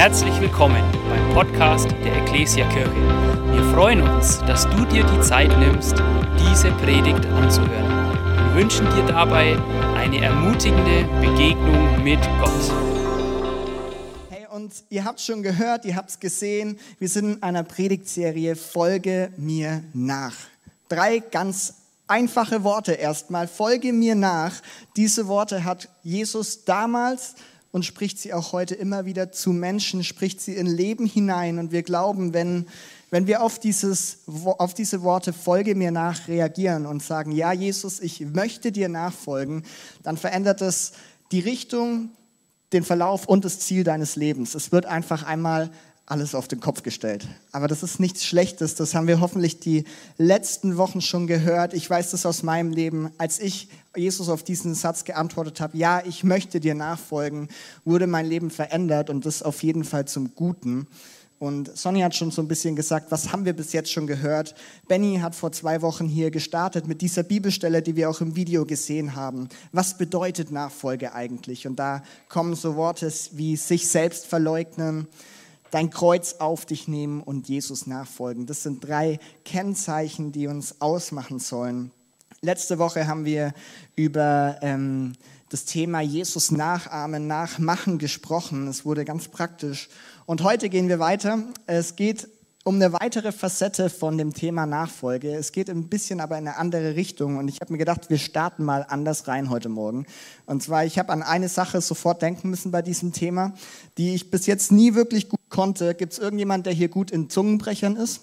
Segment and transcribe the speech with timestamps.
[0.00, 2.90] Herzlich willkommen beim Podcast der Ecclesia Kirche.
[3.52, 5.92] Wir freuen uns, dass du dir die Zeit nimmst,
[6.38, 8.14] diese Predigt anzuhören.
[8.46, 9.58] Wir wünschen dir dabei
[9.96, 12.72] eine ermutigende Begegnung mit Gott.
[14.30, 18.56] Hey, und ihr habt schon gehört, ihr habt es gesehen, wir sind in einer Predigtserie
[18.56, 20.32] Folge mir nach.
[20.88, 21.74] Drei ganz
[22.06, 23.46] einfache Worte erstmal.
[23.46, 24.62] Folge mir nach.
[24.96, 27.34] Diese Worte hat Jesus damals
[27.72, 31.58] und spricht sie auch heute immer wieder zu Menschen, spricht sie in Leben hinein.
[31.58, 32.66] Und wir glauben, wenn,
[33.10, 38.00] wenn wir auf, dieses, auf diese Worte Folge mir nach reagieren und sagen, ja Jesus,
[38.00, 39.64] ich möchte dir nachfolgen,
[40.02, 40.92] dann verändert es
[41.30, 42.10] die Richtung,
[42.72, 44.54] den Verlauf und das Ziel deines Lebens.
[44.54, 45.70] Es wird einfach einmal
[46.10, 47.28] alles auf den Kopf gestellt.
[47.52, 49.84] Aber das ist nichts Schlechtes, das haben wir hoffentlich die
[50.18, 51.72] letzten Wochen schon gehört.
[51.72, 53.10] Ich weiß das aus meinem Leben.
[53.16, 57.48] Als ich Jesus auf diesen Satz geantwortet habe, ja, ich möchte dir nachfolgen,
[57.84, 60.88] wurde mein Leben verändert und das auf jeden Fall zum Guten.
[61.38, 64.54] Und Sonny hat schon so ein bisschen gesagt, was haben wir bis jetzt schon gehört?
[64.88, 68.66] Benny hat vor zwei Wochen hier gestartet mit dieser Bibelstelle, die wir auch im Video
[68.66, 69.48] gesehen haben.
[69.72, 71.66] Was bedeutet Nachfolge eigentlich?
[71.66, 75.06] Und da kommen so Worte wie sich selbst verleugnen,
[75.70, 78.46] dein Kreuz auf dich nehmen und Jesus nachfolgen.
[78.46, 81.90] Das sind drei Kennzeichen, die uns ausmachen sollen.
[82.42, 83.52] Letzte Woche haben wir
[83.96, 85.12] über ähm,
[85.50, 88.68] das Thema Jesus nachahmen, nachmachen gesprochen.
[88.68, 89.88] Es wurde ganz praktisch.
[90.24, 91.42] Und heute gehen wir weiter.
[91.66, 92.28] Es geht
[92.62, 95.34] um eine weitere Facette von dem Thema Nachfolge.
[95.34, 98.18] Es geht ein bisschen aber in eine andere Richtung und ich habe mir gedacht, wir
[98.18, 100.06] starten mal anders rein heute Morgen.
[100.46, 103.54] Und zwar, ich habe an eine Sache sofort denken müssen bei diesem Thema,
[103.96, 105.94] die ich bis jetzt nie wirklich gut konnte.
[105.94, 108.22] Gibt es irgendjemand, der hier gut in Zungenbrechern ist?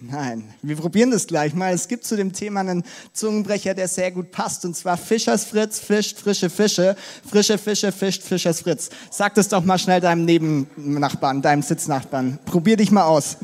[0.00, 1.74] Nein, wir probieren das gleich mal.
[1.74, 5.80] Es gibt zu dem Thema einen Zungenbrecher, der sehr gut passt, und zwar Fischers Fritz
[5.80, 6.96] fischt frische Fische,
[7.28, 8.90] frische Fische fischt Fischers Fritz.
[9.10, 12.38] Sag das doch mal schnell deinem Nebennachbarn, deinem Sitznachbarn.
[12.44, 13.38] Probier dich mal aus.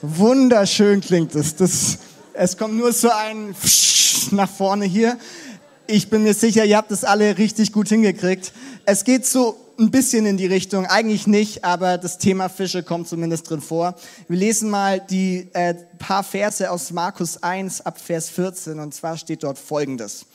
[0.00, 1.54] Wunderschön klingt es.
[1.56, 1.98] Das,
[2.32, 5.18] es kommt nur so ein Fisch nach vorne hier.
[5.90, 8.52] Ich bin mir sicher, ihr habt das alle richtig gut hingekriegt.
[8.84, 13.08] Es geht so ein bisschen in die Richtung, eigentlich nicht, aber das Thema Fische kommt
[13.08, 13.94] zumindest drin vor.
[14.28, 19.16] Wir lesen mal die äh, paar Verse aus Markus 1 ab Vers 14 und zwar
[19.16, 20.26] steht dort folgendes.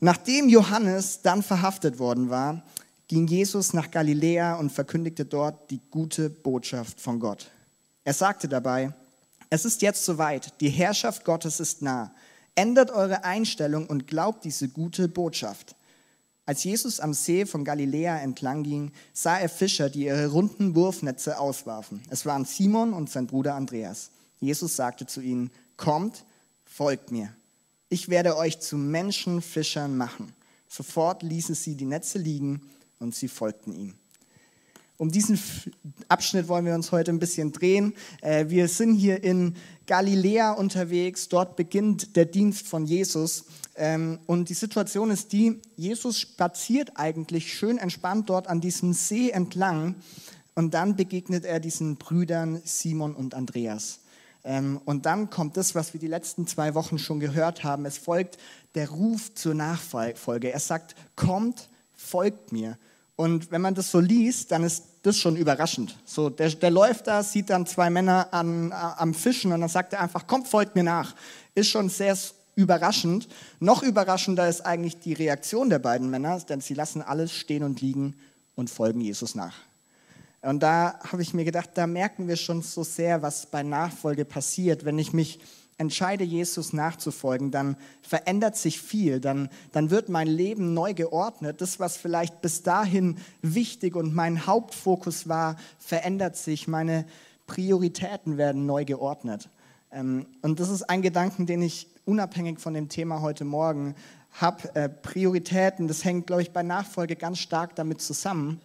[0.00, 2.64] Nachdem Johannes dann verhaftet worden war,
[3.06, 7.48] ging Jesus nach Galiläa und verkündigte dort die gute Botschaft von Gott.
[8.02, 8.92] Er sagte dabei,
[9.50, 12.10] es ist jetzt soweit, die Herrschaft Gottes ist nah.
[12.54, 15.74] Ändert eure Einstellung und glaubt diese gute Botschaft.
[16.46, 21.38] Als Jesus am See von Galiläa entlang ging, sah er Fischer, die ihre runden Wurfnetze
[21.38, 22.02] auswarfen.
[22.10, 24.10] Es waren Simon und sein Bruder Andreas.
[24.40, 26.24] Jesus sagte zu ihnen, kommt,
[26.64, 27.34] folgt mir.
[27.88, 30.34] Ich werde euch zu Menschenfischern machen.
[30.68, 32.60] Sofort ließen sie die Netze liegen
[32.98, 33.94] und sie folgten ihm.
[35.04, 35.38] Um diesen
[36.08, 37.92] Abschnitt wollen wir uns heute ein bisschen drehen.
[38.22, 39.54] Äh, wir sind hier in
[39.86, 41.28] Galiläa unterwegs.
[41.28, 43.44] Dort beginnt der Dienst von Jesus.
[43.76, 49.28] Ähm, und die Situation ist die, Jesus spaziert eigentlich schön entspannt dort an diesem See
[49.28, 49.96] entlang.
[50.54, 53.98] Und dann begegnet er diesen Brüdern Simon und Andreas.
[54.42, 57.84] Ähm, und dann kommt das, was wir die letzten zwei Wochen schon gehört haben.
[57.84, 58.38] Es folgt
[58.74, 60.50] der Ruf zur Nachfolge.
[60.50, 62.78] Er sagt, kommt, folgt mir.
[63.16, 65.96] Und wenn man das so liest, dann ist das schon überraschend.
[66.04, 69.92] So, der, der läuft da, sieht dann zwei Männer an, am Fischen und dann sagt
[69.92, 71.14] er einfach, kommt, folgt mir nach.
[71.54, 72.16] Ist schon sehr
[72.56, 73.28] überraschend.
[73.60, 77.80] Noch überraschender ist eigentlich die Reaktion der beiden Männer, denn sie lassen alles stehen und
[77.80, 78.16] liegen
[78.56, 79.54] und folgen Jesus nach.
[80.42, 84.24] Und da habe ich mir gedacht, da merken wir schon so sehr, was bei Nachfolge
[84.24, 85.40] passiert, wenn ich mich
[85.78, 91.60] entscheide, Jesus nachzufolgen, dann verändert sich viel, dann, dann wird mein Leben neu geordnet.
[91.60, 96.68] Das, was vielleicht bis dahin wichtig und mein Hauptfokus war, verändert sich.
[96.68, 97.06] Meine
[97.46, 99.48] Prioritäten werden neu geordnet.
[99.90, 103.94] Ähm, und das ist ein Gedanken, den ich unabhängig von dem Thema heute Morgen
[104.32, 104.74] habe.
[104.74, 108.60] Äh, Prioritäten, das hängt, glaube ich, bei Nachfolge ganz stark damit zusammen.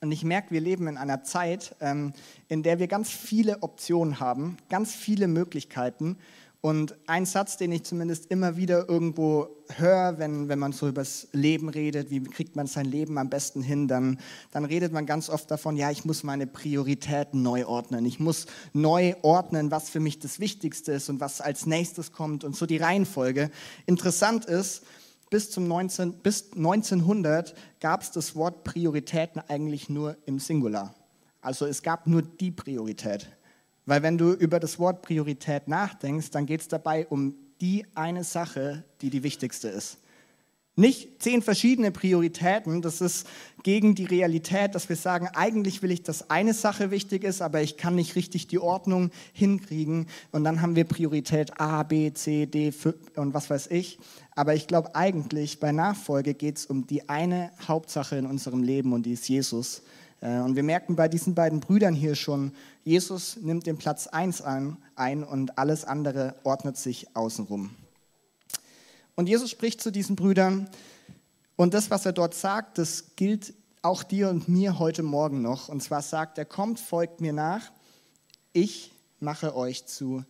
[0.00, 2.12] Und ich merke, wir leben in einer Zeit, ähm,
[2.46, 6.16] in der wir ganz viele Optionen haben, ganz viele Möglichkeiten.
[6.60, 11.02] Und ein Satz, den ich zumindest immer wieder irgendwo höre, wenn, wenn man so über
[11.02, 14.18] das Leben redet, wie kriegt man sein Leben am besten hin, dann,
[14.50, 18.04] dann redet man ganz oft davon, ja, ich muss meine Prioritäten neu ordnen.
[18.06, 22.42] Ich muss neu ordnen, was für mich das Wichtigste ist und was als nächstes kommt
[22.42, 23.52] und so die Reihenfolge.
[23.86, 24.82] Interessant ist,
[25.30, 30.92] bis, zum 19, bis 1900 gab es das Wort Prioritäten eigentlich nur im Singular.
[31.40, 33.28] Also es gab nur die Priorität.
[33.88, 38.22] Weil wenn du über das Wort Priorität nachdenkst, dann geht es dabei um die eine
[38.22, 39.96] Sache, die die wichtigste ist.
[40.76, 43.26] Nicht zehn verschiedene Prioritäten, das ist
[43.62, 47.62] gegen die Realität, dass wir sagen, eigentlich will ich, dass eine Sache wichtig ist, aber
[47.62, 50.06] ich kann nicht richtig die Ordnung hinkriegen.
[50.32, 52.74] Und dann haben wir Priorität A, B, C, D
[53.16, 53.98] und was weiß ich.
[54.36, 58.92] Aber ich glaube eigentlich, bei Nachfolge geht es um die eine Hauptsache in unserem Leben
[58.92, 59.82] und die ist Jesus.
[60.20, 62.52] Äh, und wir merken bei diesen beiden Brüdern hier schon,
[62.84, 67.70] Jesus nimmt den Platz 1 ein und alles andere ordnet sich außenrum.
[69.14, 70.68] Und Jesus spricht zu diesen Brüdern
[71.56, 75.68] und das, was er dort sagt, das gilt auch dir und mir heute Morgen noch.
[75.68, 77.72] Und zwar sagt er, kommt, folgt mir nach,
[78.52, 80.24] ich mache euch zu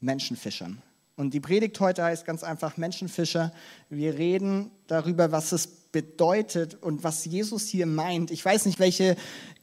[0.00, 0.80] Menschenfischern.
[1.16, 3.52] Und die Predigt heute heißt ganz einfach Menschenfischer.
[3.90, 8.30] Wir reden darüber, was es bedeutet und was Jesus hier meint.
[8.30, 9.16] Ich weiß nicht, welche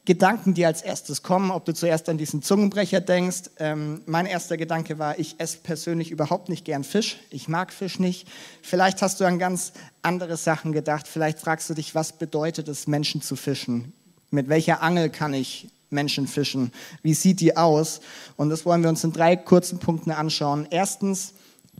[0.06, 3.50] Gedanken dir als erstes kommen, ob du zuerst an diesen Zungenbrecher denkst.
[3.57, 7.18] Ähm, mein erster Gedanke war, ich esse persönlich überhaupt nicht gern Fisch.
[7.31, 8.27] Ich mag Fisch nicht.
[8.62, 9.74] Vielleicht hast du an ganz
[10.04, 11.07] andere Sachen gedacht.
[11.07, 13.94] Vielleicht fragst du dich, was bedeutet es, Menschen zu fischen?
[14.30, 16.71] Mit welcher Angel kann ich Menschen fischen?
[17.01, 18.00] Wie sieht die aus?
[18.36, 20.68] Und das wollen wir uns in drei kurzen Punkten anschauen.
[20.69, 21.33] Erstens,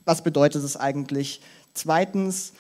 [0.04, 1.42] was bedeutet es eigentlich?
[1.76, 2.54] Zweitens,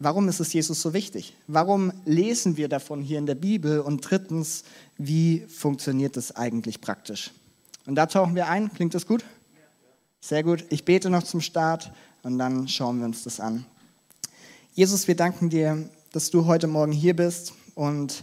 [0.00, 1.36] Warum ist es Jesus so wichtig?
[1.48, 3.80] Warum lesen wir davon hier in der Bibel?
[3.80, 4.62] Und drittens,
[4.96, 7.32] wie funktioniert das eigentlich praktisch?
[7.84, 8.72] Und da tauchen wir ein.
[8.72, 9.24] Klingt das gut?
[10.20, 10.64] Sehr gut.
[10.68, 11.90] Ich bete noch zum Start
[12.22, 13.66] und dann schauen wir uns das an.
[14.72, 18.22] Jesus, wir danken dir, dass du heute Morgen hier bist und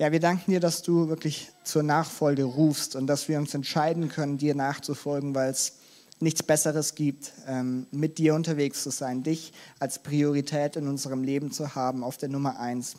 [0.00, 4.08] ja, wir danken dir, dass du wirklich zur Nachfolge rufst und dass wir uns entscheiden
[4.08, 5.74] können, dir nachzufolgen, weil es
[6.22, 11.50] nichts Besseres gibt, ähm, mit dir unterwegs zu sein, dich als Priorität in unserem Leben
[11.50, 12.96] zu haben, auf der Nummer eins.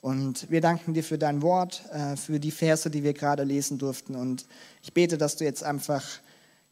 [0.00, 3.78] Und wir danken dir für dein Wort, äh, für die Verse, die wir gerade lesen
[3.78, 4.14] durften.
[4.14, 4.46] Und
[4.82, 6.04] ich bete, dass du jetzt einfach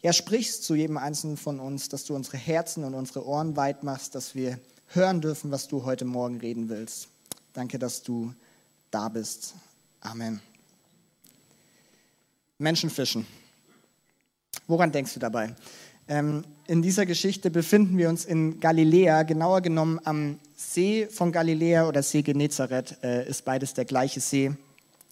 [0.03, 3.83] ja, sprichst zu jedem Einzelnen von uns, dass du unsere Herzen und unsere Ohren weit
[3.83, 4.59] machst, dass wir
[4.89, 7.09] hören dürfen, was du heute Morgen reden willst.
[7.53, 8.35] Danke, dass du
[8.91, 9.55] da bist.
[10.01, 10.41] Amen.
[12.59, 13.27] Menschenfischen.
[14.67, 15.55] Woran denkst du dabei?
[16.09, 21.89] Ähm, in dieser Geschichte befinden wir uns in Galiläa, genauer genommen am See von Galiläa
[21.89, 24.53] oder See Genezareth, äh, ist beides der gleiche See.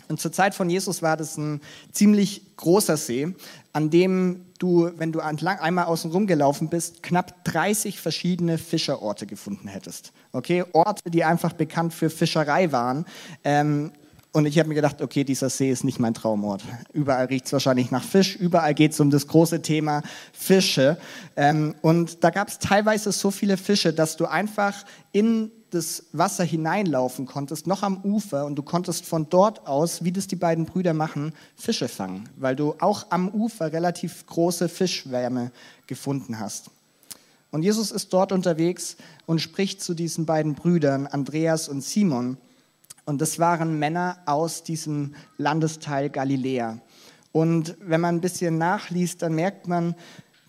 [0.08, 1.60] Und zur Zeit von Jesus war das ein
[1.92, 3.34] ziemlich großer See,
[3.72, 9.26] an dem du, wenn du entlang einmal außen rum gelaufen bist, knapp 30 verschiedene Fischerorte
[9.26, 10.12] gefunden hättest.
[10.32, 13.06] Okay, Orte, die einfach bekannt für Fischerei waren.
[13.44, 13.92] Ähm,
[14.34, 16.60] und ich habe mir gedacht, okay, dieser See ist nicht mein Traumort.
[16.92, 20.02] Überall riecht es wahrscheinlich nach Fisch, überall geht es um das große Thema
[20.32, 20.98] Fische.
[21.36, 26.42] Ähm, und da gab es teilweise so viele Fische, dass du einfach in das Wasser
[26.42, 30.66] hineinlaufen konntest, noch am Ufer, und du konntest von dort aus, wie das die beiden
[30.66, 35.52] Brüder machen, Fische fangen, weil du auch am Ufer relativ große Fischwärme
[35.86, 36.70] gefunden hast.
[37.52, 38.96] Und Jesus ist dort unterwegs
[39.26, 42.36] und spricht zu diesen beiden Brüdern, Andreas und Simon.
[43.04, 46.78] Und das waren Männer aus diesem Landesteil Galiläa.
[47.32, 49.94] Und wenn man ein bisschen nachliest, dann merkt man,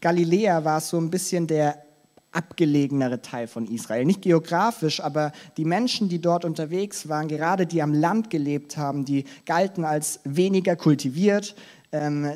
[0.02, 1.84] Galiläa war so ein bisschen der
[2.32, 4.06] abgelegenere Teil von Israel.
[4.06, 9.06] Nicht geografisch, aber die Menschen, die dort unterwegs waren, gerade die am Land gelebt haben,
[9.06, 11.56] die galten als weniger kultiviert,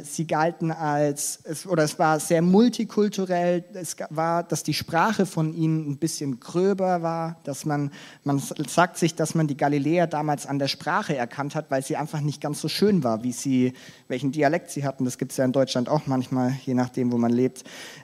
[0.04, 5.54] sie galten als, es, oder es war sehr multikulturell, es war, dass die Sprache von
[5.54, 7.92] ihnen ein bisschen gröber war, dass man,
[8.24, 11.98] man sagt sich, dass man die Galiläer damals an der Sprache erkannt hat, weil sie
[11.98, 13.74] einfach nicht ganz so schön war, wie sie,
[14.08, 15.06] welchen Dialekt sie hatten.
[15.06, 17.64] Das gibt es ja in Deutschland auch manchmal, je nachdem, wo man lebt.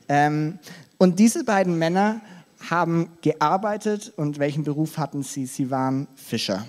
[0.10, 0.60] Ähm,
[0.98, 2.22] und diese beiden Männer
[2.70, 5.46] haben gearbeitet und welchen Beruf hatten sie?
[5.46, 6.66] Sie waren Fischer.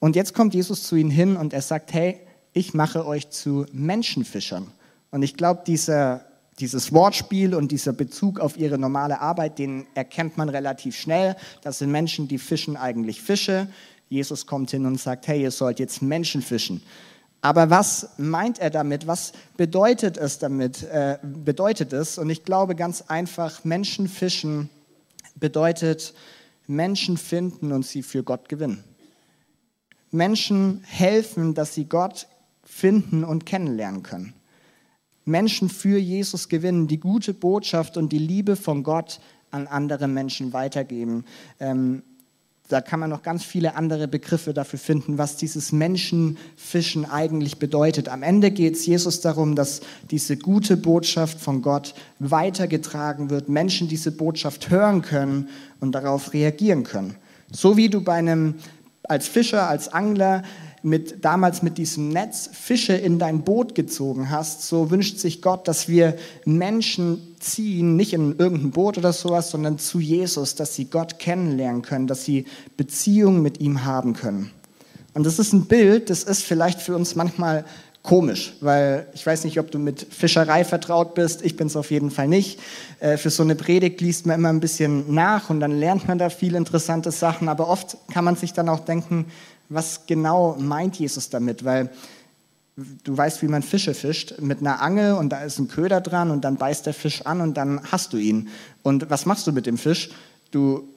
[0.00, 2.20] Und jetzt kommt Jesus zu ihnen hin und er sagt, hey,
[2.52, 4.70] ich mache euch zu Menschenfischern.
[5.10, 6.24] Und ich glaube, dieser,
[6.58, 11.36] dieses Wortspiel und dieser Bezug auf ihre normale Arbeit, den erkennt man relativ schnell.
[11.62, 13.68] Das sind Menschen, die fischen eigentlich Fische.
[14.08, 16.82] Jesus kommt hin und sagt, hey, ihr sollt jetzt Menschen fischen.
[17.40, 19.06] Aber was meint er damit?
[19.06, 20.84] Was bedeutet es damit?
[20.84, 22.18] Äh, bedeutet es?
[22.18, 24.70] Und ich glaube ganz einfach, Menschen fischen
[25.34, 26.14] bedeutet
[26.66, 28.84] Menschen finden und sie für Gott gewinnen.
[30.12, 32.28] Menschen helfen, dass sie Gott
[32.72, 34.32] finden und kennenlernen können.
[35.24, 40.52] Menschen für Jesus gewinnen, die gute Botschaft und die Liebe von Gott an andere Menschen
[40.52, 41.24] weitergeben.
[41.60, 42.02] Ähm,
[42.68, 48.08] da kann man noch ganz viele andere Begriffe dafür finden, was dieses Menschenfischen eigentlich bedeutet.
[48.08, 53.88] Am Ende geht es Jesus darum, dass diese gute Botschaft von Gott weitergetragen wird, Menschen
[53.88, 55.50] diese Botschaft hören können
[55.80, 57.16] und darauf reagieren können.
[57.52, 58.54] So wie du bei einem
[59.02, 60.42] als Fischer, als Angler
[60.82, 65.68] mit, damals mit diesem Netz Fische in dein Boot gezogen hast, so wünscht sich Gott,
[65.68, 70.86] dass wir Menschen ziehen, nicht in irgendein Boot oder sowas, sondern zu Jesus, dass sie
[70.86, 72.46] Gott kennenlernen können, dass sie
[72.76, 74.50] Beziehungen mit ihm haben können.
[75.14, 77.64] Und das ist ein Bild, das ist vielleicht für uns manchmal
[78.02, 81.90] komisch, weil ich weiß nicht, ob du mit Fischerei vertraut bist, ich bin es auf
[81.90, 82.58] jeden Fall nicht.
[82.98, 86.18] Äh, für so eine Predigt liest man immer ein bisschen nach und dann lernt man
[86.18, 89.26] da viele interessante Sachen, aber oft kann man sich dann auch denken,
[89.74, 91.90] was genau meint Jesus damit, weil
[93.04, 96.30] du weißt, wie man Fische fischt, mit einer Angel und da ist ein Köder dran
[96.30, 98.48] und dann beißt der Fisch an und dann hast du ihn.
[98.82, 100.10] Und was machst du mit dem Fisch?
[100.50, 100.88] Du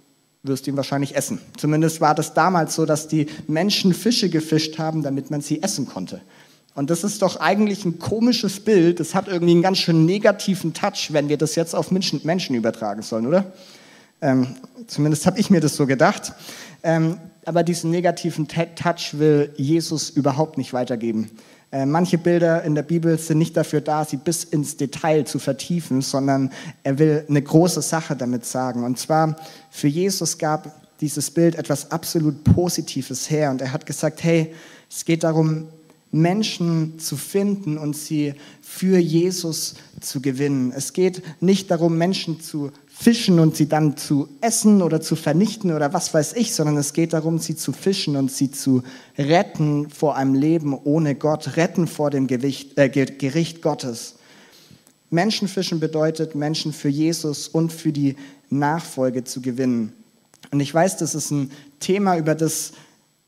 [0.43, 1.39] wirst ihn wahrscheinlich essen.
[1.57, 5.87] Zumindest war das damals so, dass die Menschen Fische gefischt haben, damit man sie essen
[5.87, 6.21] konnte.
[6.75, 8.99] Und das ist doch eigentlich ein komisches Bild.
[8.99, 12.55] Das hat irgendwie einen ganz schön negativen Touch, wenn wir das jetzt auf Menschen, Menschen
[12.55, 13.53] übertragen sollen, oder?
[14.21, 14.55] Ähm,
[14.87, 16.33] zumindest habe ich mir das so gedacht.
[16.83, 21.29] Ähm, aber diesen negativen Touch will Jesus überhaupt nicht weitergeben.
[21.71, 25.39] Äh, manche Bilder in der Bibel sind nicht dafür da, sie bis ins Detail zu
[25.39, 26.51] vertiefen, sondern
[26.83, 28.83] er will eine große Sache damit sagen.
[28.83, 29.35] Und zwar,
[29.69, 33.51] für Jesus gab dieses Bild etwas absolut Positives her.
[33.51, 34.53] Und er hat gesagt, hey,
[34.89, 35.67] es geht darum,
[36.11, 40.71] Menschen zu finden und sie für Jesus zu gewinnen.
[40.73, 45.73] Es geht nicht darum, Menschen zu fischen und sie dann zu essen oder zu vernichten
[45.73, 48.83] oder was weiß ich, sondern es geht darum, sie zu fischen und sie zu
[49.17, 54.15] retten vor einem Leben ohne Gott, retten vor dem Gewicht, äh, Gericht Gottes.
[55.09, 58.15] Menschenfischen bedeutet, Menschen für Jesus und für die
[58.49, 59.91] Nachfolge zu gewinnen.
[60.51, 62.71] Und ich weiß, das ist ein Thema, über das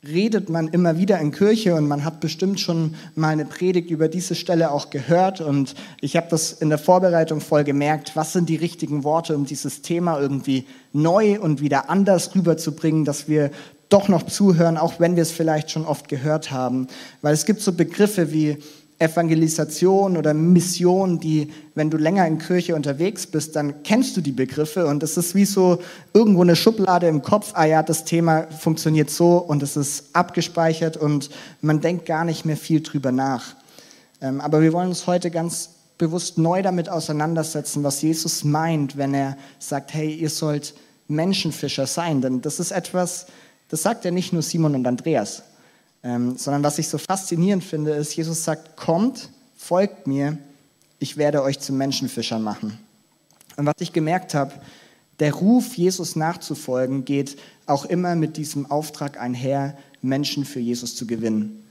[0.06, 4.08] redet man immer wieder in Kirche und man hat bestimmt schon mal eine Predigt über
[4.08, 8.48] diese Stelle auch gehört und ich habe das in der Vorbereitung voll gemerkt, was sind
[8.48, 13.50] die richtigen Worte, um dieses Thema irgendwie neu und wieder anders rüberzubringen, dass wir
[13.88, 16.88] doch noch zuhören, auch wenn wir es vielleicht schon oft gehört haben.
[17.22, 18.58] Weil es gibt so Begriffe wie
[18.98, 24.32] Evangelisation oder Mission, die, wenn du länger in Kirche unterwegs bist, dann kennst du die
[24.32, 25.78] Begriffe und es ist wie so
[26.12, 30.96] irgendwo eine Schublade im Kopf, ah ja, das Thema funktioniert so und es ist abgespeichert
[30.96, 33.54] und man denkt gar nicht mehr viel drüber nach.
[34.20, 39.14] Ähm, aber wir wollen uns heute ganz bewusst neu damit auseinandersetzen, was Jesus meint, wenn
[39.14, 40.74] er sagt, hey, ihr sollt
[41.06, 43.26] Menschenfischer sein, denn das ist etwas,
[43.68, 45.42] das sagt er nicht nur Simon und Andreas,
[46.02, 50.38] ähm, sondern was ich so faszinierend finde, ist, Jesus sagt, kommt, folgt mir,
[50.98, 52.78] ich werde euch zu Menschenfischern machen.
[53.56, 54.52] Und was ich gemerkt habe,
[55.20, 57.36] der Ruf, Jesus nachzufolgen, geht
[57.66, 61.64] auch immer mit diesem Auftrag einher, Menschen für Jesus zu gewinnen.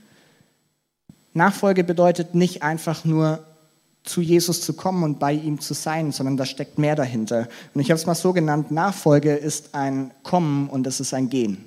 [1.32, 3.44] Nachfolge bedeutet nicht einfach nur
[4.04, 7.48] zu Jesus zu kommen und bei ihm zu sein, sondern da steckt mehr dahinter.
[7.74, 11.28] Und ich habe es mal so genannt, Nachfolge ist ein Kommen und es ist ein
[11.28, 11.64] Gehen.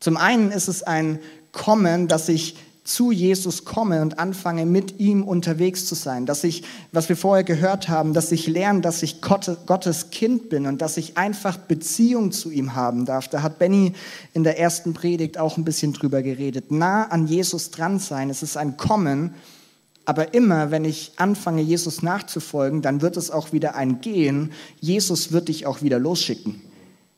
[0.00, 1.18] Zum einen ist es ein
[1.52, 6.26] kommen, dass ich zu Jesus komme und anfange, mit ihm unterwegs zu sein.
[6.26, 10.66] Dass ich, was wir vorher gehört haben, dass ich lerne, dass ich Gottes Kind bin
[10.66, 13.28] und dass ich einfach Beziehung zu ihm haben darf.
[13.28, 13.92] Da hat Benny
[14.34, 16.72] in der ersten Predigt auch ein bisschen drüber geredet.
[16.72, 19.34] Nah an Jesus dran sein, es ist ein Kommen.
[20.04, 24.50] Aber immer, wenn ich anfange, Jesus nachzufolgen, dann wird es auch wieder ein Gehen.
[24.80, 26.60] Jesus wird dich auch wieder losschicken.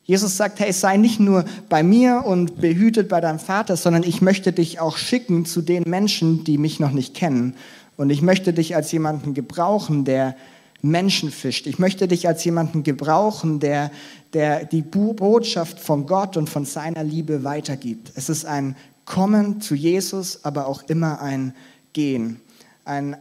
[0.04, 4.20] Jesus sagt, hey, sei nicht nur bei mir und behütet bei deinem Vater, sondern ich
[4.20, 7.54] möchte dich auch schicken zu den Menschen, die mich noch nicht kennen.
[7.96, 10.36] Und ich möchte dich als jemanden gebrauchen, der
[10.82, 11.66] Menschen fischt.
[11.66, 13.90] Ich möchte dich als jemanden gebrauchen, der,
[14.34, 18.12] der die Botschaft von Gott und von seiner Liebe weitergibt.
[18.14, 21.54] Es ist ein Kommen zu Jesus, aber auch immer ein
[21.94, 22.40] Gehen.
[22.84, 23.16] Ein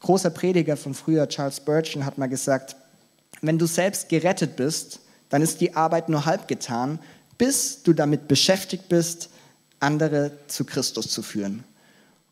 [0.00, 2.74] großer Prediger von früher, Charles Spurgeon, hat mal gesagt,
[3.42, 5.00] wenn du selbst gerettet bist,
[5.34, 7.00] dann ist die Arbeit nur halb getan,
[7.38, 9.30] bis du damit beschäftigt bist,
[9.80, 11.64] andere zu Christus zu führen.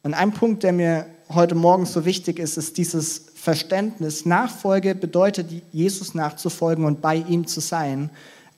[0.04, 4.24] Und ein Punkt, der mir heute Morgen so wichtig ist, ist dieses Verständnis.
[4.24, 8.08] Nachfolge bedeutet, Jesus nachzufolgen und bei ihm zu sein.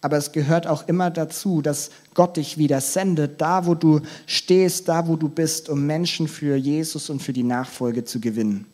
[0.03, 4.89] Aber es gehört auch immer dazu, dass Gott dich wieder sendet, da wo du stehst,
[4.89, 8.67] da wo du bist, um Menschen für Jesus und für die Nachfolge zu gewinnen.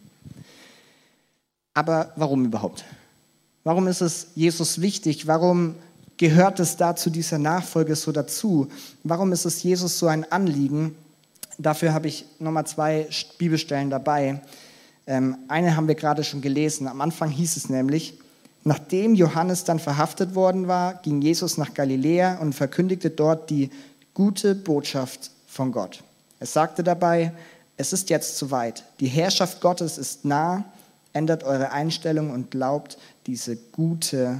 [1.74, 2.84] Aber warum überhaupt?
[3.62, 5.26] Warum ist es Jesus wichtig?
[5.26, 5.74] Warum
[6.16, 8.68] gehört es da zu dieser Nachfolge so dazu?
[9.04, 10.94] Warum ist es Jesus so ein Anliegen?
[11.58, 14.40] Dafür habe ich nochmal zwei Bibelstellen dabei.
[15.06, 16.88] Ähm, eine haben wir gerade schon gelesen.
[16.88, 18.18] Am Anfang hieß es nämlich,
[18.64, 23.70] nachdem Johannes dann verhaftet worden war, ging Jesus nach Galiläa und verkündigte dort die
[24.14, 26.02] gute Botschaft von Gott.
[26.38, 27.32] Er sagte dabei,
[27.76, 28.84] es ist jetzt soweit.
[29.00, 30.64] Die Herrschaft Gottes ist nah
[31.12, 34.38] ändert eure Einstellung und glaubt diese gute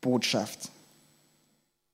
[0.00, 0.70] Botschaft.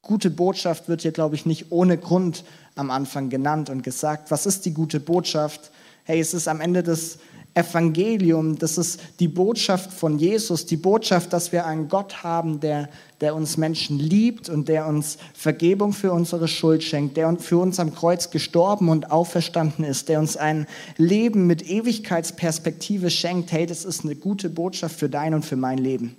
[0.03, 2.45] gute Botschaft wird hier, glaube ich, nicht ohne Grund
[2.75, 4.31] am Anfang genannt und gesagt.
[4.31, 5.71] Was ist die gute Botschaft?
[6.05, 7.19] Hey, es ist am Ende des
[7.55, 12.89] Evangelium, das ist die Botschaft von Jesus, die Botschaft, dass wir einen Gott haben, der,
[13.21, 17.81] der uns Menschen liebt und der uns Vergebung für unsere Schuld schenkt, der für uns
[17.81, 20.67] am Kreuz gestorben und auferstanden ist, der uns ein
[20.97, 23.51] Leben mit Ewigkeitsperspektive schenkt.
[23.51, 26.17] Hey, das ist eine gute Botschaft für dein und für mein Leben.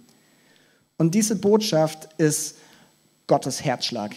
[0.98, 2.58] Und diese Botschaft ist
[3.28, 4.12] Gottes Herzschlag.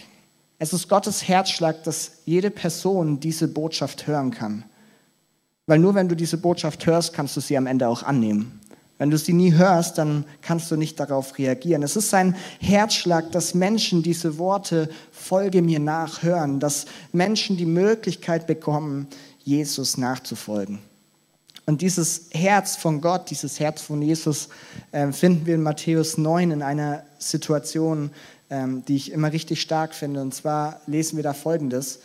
[0.59, 4.65] Es ist Gottes Herzschlag, dass jede Person diese Botschaft hören kann.
[5.67, 8.59] Weil nur wenn du diese Botschaft hörst, kannst du sie am Ende auch annehmen.
[8.97, 11.83] Wenn du sie nie hörst, dann kannst du nicht darauf reagieren.
[11.83, 17.65] Es ist ein Herzschlag, dass Menschen diese Worte Folge mir nach hören, dass Menschen die
[17.65, 19.07] Möglichkeit bekommen,
[19.43, 20.79] Jesus nachzufolgen.
[21.65, 24.49] Und dieses Herz von Gott, dieses Herz von Jesus
[24.91, 28.11] äh, finden wir in Matthäus 9 in einer Situation,
[28.49, 30.21] ähm, die ich immer richtig stark finde.
[30.21, 31.99] Und zwar lesen wir da Folgendes.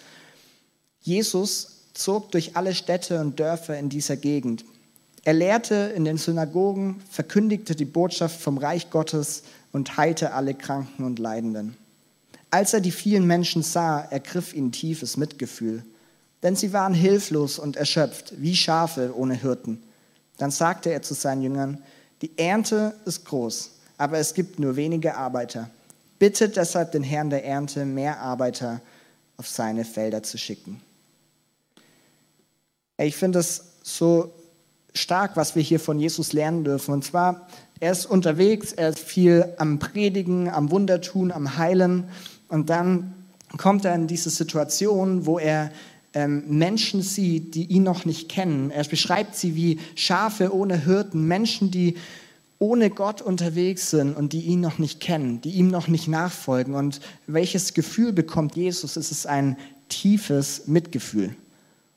[1.02, 4.64] Jesus zog durch alle Städte und Dörfer in dieser Gegend.
[5.25, 9.42] Er lehrte in den Synagogen, verkündigte die Botschaft vom Reich Gottes
[9.73, 11.76] und heilte alle Kranken und Leidenden.
[12.50, 15.85] Als er die vielen Menschen sah, ergriff ihn tiefes Mitgefühl,
[16.42, 19.82] denn sie waren hilflos und erschöpft, wie Schafe ohne Hirten.
[20.38, 21.82] Dann sagte er zu seinen Jüngern,
[22.23, 25.70] die Ernte ist groß, aber es gibt nur wenige Arbeiter.
[26.18, 28.80] Bittet deshalb den Herrn der Ernte, mehr Arbeiter
[29.37, 30.82] auf seine Felder zu schicken.
[33.07, 34.33] Ich finde es so
[34.95, 36.92] stark, was wir hier von Jesus lernen dürfen.
[36.92, 42.04] Und zwar, er ist unterwegs, er ist viel am Predigen, am Wundertun, am Heilen.
[42.49, 43.14] Und dann
[43.57, 45.71] kommt er in diese Situation, wo er
[46.12, 48.71] ähm, Menschen sieht, die ihn noch nicht kennen.
[48.71, 51.97] Er beschreibt sie wie Schafe ohne Hirten, Menschen, die
[52.59, 56.75] ohne Gott unterwegs sind und die ihn noch nicht kennen, die ihm noch nicht nachfolgen.
[56.75, 58.97] Und welches Gefühl bekommt Jesus?
[58.97, 59.57] Es ist ein
[59.88, 61.35] tiefes Mitgefühl.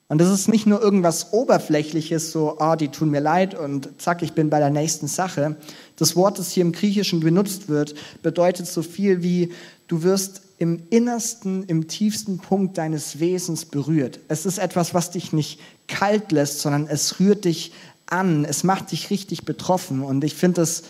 [0.09, 3.89] Und das ist nicht nur irgendwas Oberflächliches, so, ah, oh, die tun mir leid und
[4.01, 5.55] zack, ich bin bei der nächsten Sache.
[5.95, 9.53] Das Wort, das hier im Griechischen benutzt wird, bedeutet so viel wie,
[9.87, 14.19] du wirst im innersten, im tiefsten Punkt deines Wesens berührt.
[14.27, 17.71] Es ist etwas, was dich nicht kalt lässt, sondern es rührt dich
[18.05, 20.03] an, es macht dich richtig betroffen.
[20.03, 20.83] Und ich finde das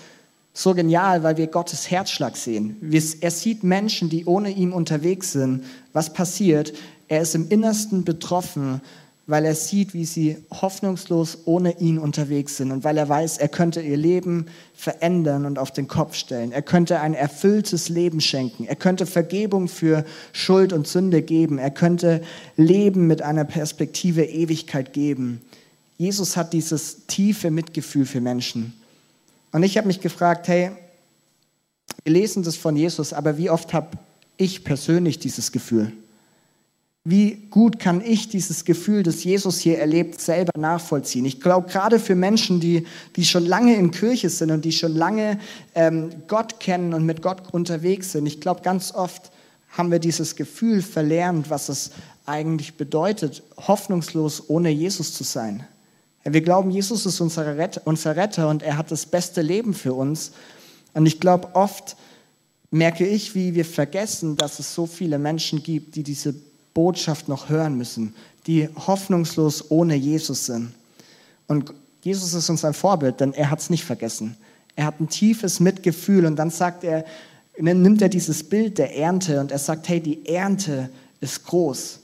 [0.54, 2.78] so genial, weil wir Gottes Herzschlag sehen.
[3.22, 5.64] Er sieht Menschen, die ohne ihn unterwegs sind.
[5.94, 6.74] Was passiert?
[7.08, 8.82] Er ist im Innersten betroffen
[9.26, 13.48] weil er sieht, wie sie hoffnungslos ohne ihn unterwegs sind und weil er weiß, er
[13.48, 16.52] könnte ihr Leben verändern und auf den Kopf stellen.
[16.52, 18.66] Er könnte ein erfülltes Leben schenken.
[18.66, 21.58] Er könnte Vergebung für Schuld und Sünde geben.
[21.58, 22.22] Er könnte
[22.58, 25.42] Leben mit einer Perspektive Ewigkeit geben.
[25.98, 28.74] Jesus hat dieses tiefe Mitgefühl für Menschen.
[29.54, 30.72] Und ich habe mich gefragt, hey,
[32.04, 33.98] wir lesen das von Jesus, aber wie oft habe
[34.36, 35.94] ich persönlich dieses Gefühl?
[37.06, 41.26] Wie gut kann ich dieses Gefühl, das Jesus hier erlebt, selber nachvollziehen?
[41.26, 42.88] Ich glaube, gerade für Menschen, die,
[43.18, 45.38] die schon lange in Kirche sind und die schon lange
[45.76, 49.32] ähm, Gott kennen und mit Gott unterwegs sind, ich glaube, ganz oft
[49.72, 51.92] haben wir dieses Gefühl verlernt, was es
[52.26, 55.68] eigentlich bedeutet, hoffnungslos ohne Jesus zu sein.
[56.24, 59.94] Wir glauben, Jesus ist unser Retter, unser Retter und er hat das beste Leben für
[59.94, 60.32] uns.
[60.94, 61.98] Und ich glaube, oft
[62.72, 66.34] merke ich, wie wir vergessen, dass es so viele Menschen gibt, die diese
[66.74, 68.16] Botschaft noch hören müssen,
[68.48, 70.74] die hoffnungslos ohne Jesus sind.
[71.48, 74.36] Und Jesus ist uns ein Vorbild, denn er hat es nicht vergessen.
[74.76, 77.06] Er hat ein tiefes Mitgefühl und dann sagt er,
[77.58, 80.90] nimmt er dieses Bild der Ernte und er sagt, hey, die Ernte
[81.22, 82.00] ist groß.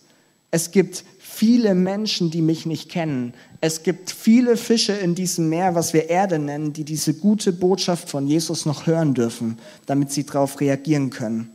[0.52, 3.34] Es gibt viele Menschen, die mich nicht kennen.
[3.62, 8.10] Es gibt viele Fische in diesem Meer, was wir Erde nennen, die diese gute Botschaft
[8.10, 11.52] von Jesus noch hören dürfen, damit sie darauf reagieren können.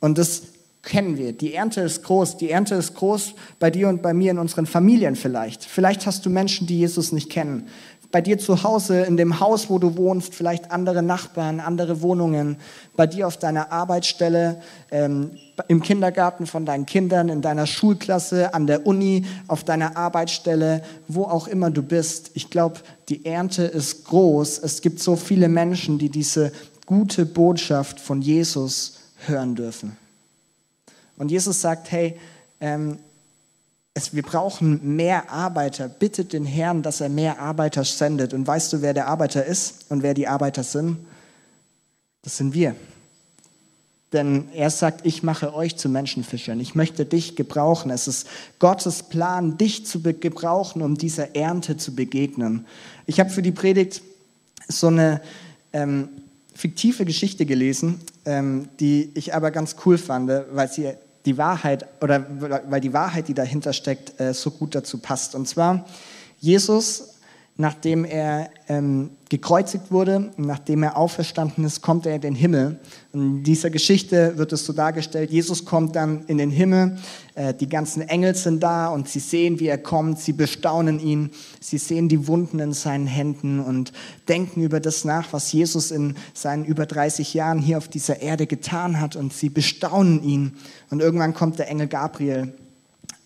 [0.00, 0.42] Und das
[0.88, 1.32] kennen wir.
[1.32, 2.38] Die Ernte ist groß.
[2.38, 5.64] Die Ernte ist groß bei dir und bei mir in unseren Familien vielleicht.
[5.64, 7.68] Vielleicht hast du Menschen, die Jesus nicht kennen.
[8.10, 12.56] Bei dir zu Hause, in dem Haus, wo du wohnst, vielleicht andere Nachbarn, andere Wohnungen.
[12.96, 15.32] Bei dir auf deiner Arbeitsstelle, ähm,
[15.68, 21.24] im Kindergarten von deinen Kindern, in deiner Schulklasse, an der Uni, auf deiner Arbeitsstelle, wo
[21.24, 22.30] auch immer du bist.
[22.32, 24.58] Ich glaube, die Ernte ist groß.
[24.60, 26.50] Es gibt so viele Menschen, die diese
[26.86, 30.07] gute Botschaft von Jesus hören dürfen.
[31.18, 32.18] Und Jesus sagt, hey,
[32.60, 32.98] ähm,
[33.92, 35.88] es, wir brauchen mehr Arbeiter.
[35.88, 38.32] Bittet den Herrn, dass er mehr Arbeiter sendet.
[38.32, 40.98] Und weißt du, wer der Arbeiter ist und wer die Arbeiter sind?
[42.22, 42.76] Das sind wir.
[44.12, 46.60] Denn er sagt, ich mache euch zu Menschenfischern.
[46.60, 47.90] Ich möchte dich gebrauchen.
[47.90, 48.28] Es ist
[48.58, 52.64] Gottes Plan, dich zu gebrauchen, um dieser Ernte zu begegnen.
[53.06, 54.02] Ich habe für die Predigt
[54.68, 55.20] so eine
[55.72, 56.08] ähm,
[56.54, 58.00] fiktive Geschichte gelesen.
[58.28, 60.92] ähm, die ich aber ganz cool fand, weil sie
[61.26, 62.26] die Wahrheit oder
[62.68, 65.34] weil die Wahrheit, die dahinter steckt, äh, so gut dazu passt.
[65.34, 65.84] Und zwar
[66.40, 67.17] Jesus
[67.60, 72.78] nachdem er ähm, gekreuzigt wurde, nachdem er auferstanden ist, kommt er in den Himmel.
[73.12, 76.98] In dieser Geschichte wird es so dargestellt, Jesus kommt dann in den Himmel,
[77.34, 81.30] äh, die ganzen Engel sind da und sie sehen, wie er kommt, sie bestaunen ihn,
[81.60, 83.92] sie sehen die Wunden in seinen Händen und
[84.28, 88.46] denken über das nach, was Jesus in seinen über 30 Jahren hier auf dieser Erde
[88.46, 89.16] getan hat.
[89.16, 90.52] Und sie bestaunen ihn.
[90.90, 92.52] Und irgendwann kommt der Engel Gabriel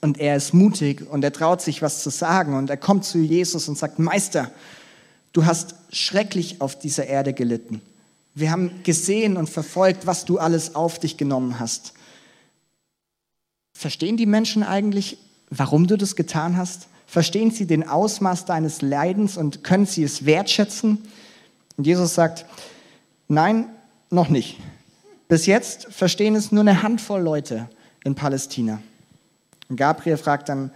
[0.03, 3.19] und er ist mutig und er traut sich was zu sagen und er kommt zu
[3.19, 4.51] Jesus und sagt, Meister,
[5.33, 7.81] du hast schrecklich auf dieser Erde gelitten.
[8.35, 11.95] Wir haben gesehen und verfolgt, was du alles auf dich genommen hast.
[13.75, 15.19] Verstehen die Menschen eigentlich,
[15.51, 16.88] warum du das getan hast?
[17.07, 20.99] Verstehen sie den Ausmaß deines Leidens und können sie es wertschätzen?
[21.77, 22.45] Und Jesus sagt,
[23.29, 23.69] nein,
[24.11, 24.59] noch nicht.
[25.29, 27.69] Bis jetzt verstehen es nur eine Handvoll Leute
[28.03, 28.83] in Palästina.
[29.72, 30.70] Und Gabriel fragt dann,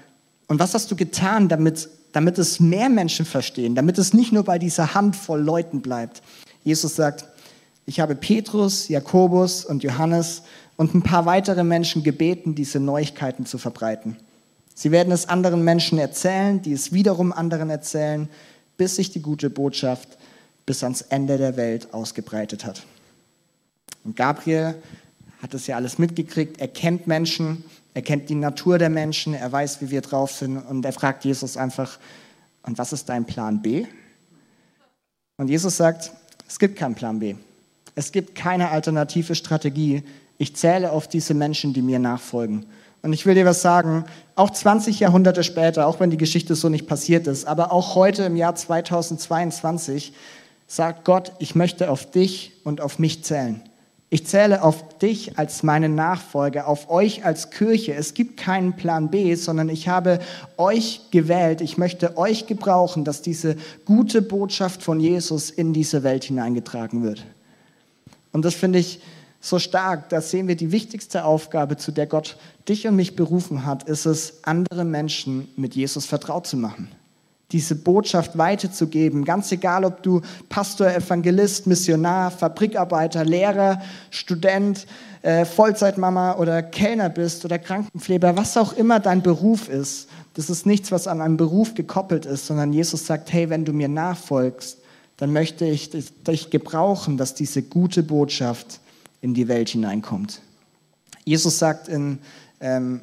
[0.48, 4.42] und was hast du getan, damit, damit es mehr Menschen verstehen, damit es nicht nur
[4.42, 6.22] bei dieser Handvoll Leuten bleibt?
[6.64, 7.26] Jesus sagt,
[7.84, 10.44] ich habe Petrus, Jakobus und Johannes
[10.76, 14.16] und ein paar weitere Menschen gebeten, diese Neuigkeiten zu verbreiten.
[14.74, 18.30] Sie werden es anderen Menschen erzählen, die es wiederum anderen erzählen,
[18.78, 20.16] bis sich die gute Botschaft
[20.64, 22.82] bis ans Ende der Welt ausgebreitet hat.
[24.04, 24.74] Und Gabriel
[25.42, 27.62] hat das ja alles mitgekriegt, er kennt Menschen,
[27.96, 31.24] er kennt die Natur der Menschen, er weiß, wie wir drauf sind und er fragt
[31.24, 31.98] Jesus einfach,
[32.62, 33.86] und was ist dein Plan B?
[35.38, 36.12] Und Jesus sagt,
[36.46, 37.36] es gibt keinen Plan B.
[37.94, 40.02] Es gibt keine alternative Strategie.
[40.36, 42.66] Ich zähle auf diese Menschen, die mir nachfolgen.
[43.00, 44.04] Und ich will dir was sagen,
[44.34, 48.24] auch 20 Jahrhunderte später, auch wenn die Geschichte so nicht passiert ist, aber auch heute
[48.24, 50.12] im Jahr 2022
[50.66, 53.62] sagt Gott, ich möchte auf dich und auf mich zählen.
[54.08, 57.94] Ich zähle auf dich als meinen Nachfolger, auf euch als Kirche.
[57.94, 60.20] Es gibt keinen Plan B, sondern ich habe
[60.56, 61.60] euch gewählt.
[61.60, 67.24] Ich möchte euch gebrauchen, dass diese gute Botschaft von Jesus in diese Welt hineingetragen wird.
[68.30, 69.00] Und das finde ich
[69.40, 70.08] so stark.
[70.10, 72.36] Da sehen wir die wichtigste Aufgabe, zu der Gott
[72.68, 76.88] dich und mich berufen hat, ist es, andere Menschen mit Jesus vertraut zu machen
[77.52, 79.24] diese Botschaft weiterzugeben.
[79.24, 83.80] Ganz egal, ob du Pastor, Evangelist, Missionar, Fabrikarbeiter, Lehrer,
[84.10, 84.86] Student,
[85.22, 90.08] äh, Vollzeitmama oder Kellner bist oder Krankenpfleger, was auch immer dein Beruf ist.
[90.34, 93.72] Das ist nichts, was an einem Beruf gekoppelt ist, sondern Jesus sagt, hey, wenn du
[93.72, 94.78] mir nachfolgst,
[95.16, 98.80] dann möchte ich dich gebrauchen, dass diese gute Botschaft
[99.20, 100.42] in die Welt hineinkommt.
[101.24, 102.18] Jesus sagt in
[102.60, 103.00] ähm,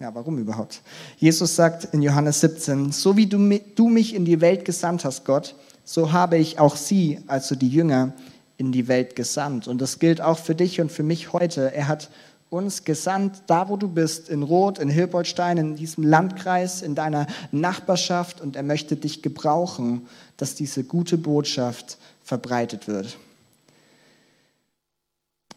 [0.00, 0.82] ja, warum überhaupt?
[1.18, 5.24] Jesus sagt in Johannes 17, so wie du, du mich in die Welt gesandt hast,
[5.24, 5.54] Gott,
[5.84, 8.12] so habe ich auch sie, also die Jünger,
[8.56, 9.68] in die Welt gesandt.
[9.68, 11.72] Und das gilt auch für dich und für mich heute.
[11.74, 12.10] Er hat
[12.50, 17.26] uns gesandt, da wo du bist, in Roth, in Hilboldstein, in diesem Landkreis, in deiner
[17.50, 18.40] Nachbarschaft.
[18.40, 23.16] Und er möchte dich gebrauchen, dass diese gute Botschaft verbreitet wird.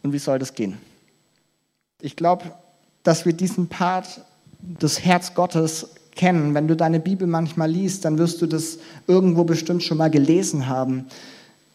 [0.03, 0.77] Und wie soll das gehen?
[2.01, 2.51] Ich glaube,
[3.07, 4.19] dass wir diesen Part
[4.59, 6.53] das Herz Gottes kennen.
[6.53, 10.67] Wenn du deine Bibel manchmal liest, dann wirst du das irgendwo bestimmt schon mal gelesen
[10.67, 11.05] haben.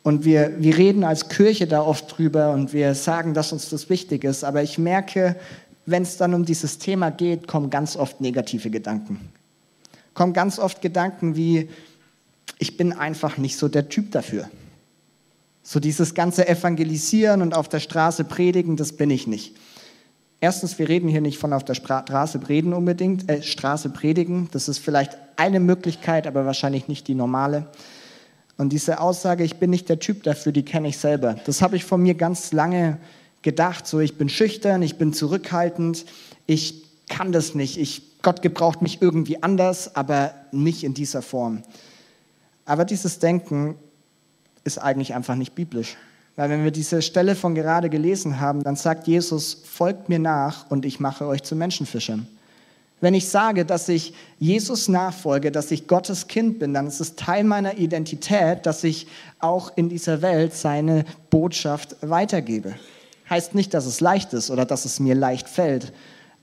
[0.03, 3.89] Und wir, wir reden als Kirche da oft drüber und wir sagen, dass uns das
[3.89, 4.45] wichtig ist.
[4.45, 5.37] Aber ich merke,
[5.87, 9.19] wenn es dann um dieses Thema geht, kommen ganz oft negative Gedanken.
[10.13, 11.71] Kommen ganz oft Gedanken wie,
[12.59, 14.51] ich bin einfach nicht so der Typ dafür.
[15.63, 19.57] So dieses ganze Evangelisieren und auf der Straße predigen, das bin ich nicht.
[20.43, 24.49] Erstens, wir reden hier nicht von auf der Straße reden unbedingt, äh, Straße predigen.
[24.51, 27.69] Das ist vielleicht eine Möglichkeit, aber wahrscheinlich nicht die normale.
[28.57, 31.37] Und diese Aussage, ich bin nicht der Typ dafür, die kenne ich selber.
[31.47, 32.99] Das habe ich von mir ganz lange
[33.43, 33.87] gedacht.
[33.87, 36.07] So, ich bin schüchtern, ich bin zurückhaltend,
[36.47, 37.79] ich kann das nicht.
[37.79, 41.63] Ich, Gott gebraucht mich irgendwie anders, aber nicht in dieser Form.
[42.65, 43.77] Aber dieses Denken
[44.65, 45.97] ist eigentlich einfach nicht biblisch.
[46.37, 50.71] Weil wenn wir diese Stelle von gerade gelesen haben, dann sagt Jesus, folgt mir nach
[50.71, 52.27] und ich mache euch zu Menschenfischern.
[53.03, 57.17] Wenn ich sage, dass ich Jesus nachfolge, dass ich Gottes Kind bin, dann ist es
[57.17, 59.09] Teil meiner Identität, dass ich
[59.41, 62.77] auch in dieser Welt seine Botschaft weitergebe.
[63.29, 65.93] Heißt nicht, dass es leicht ist oder dass es mir leicht fällt,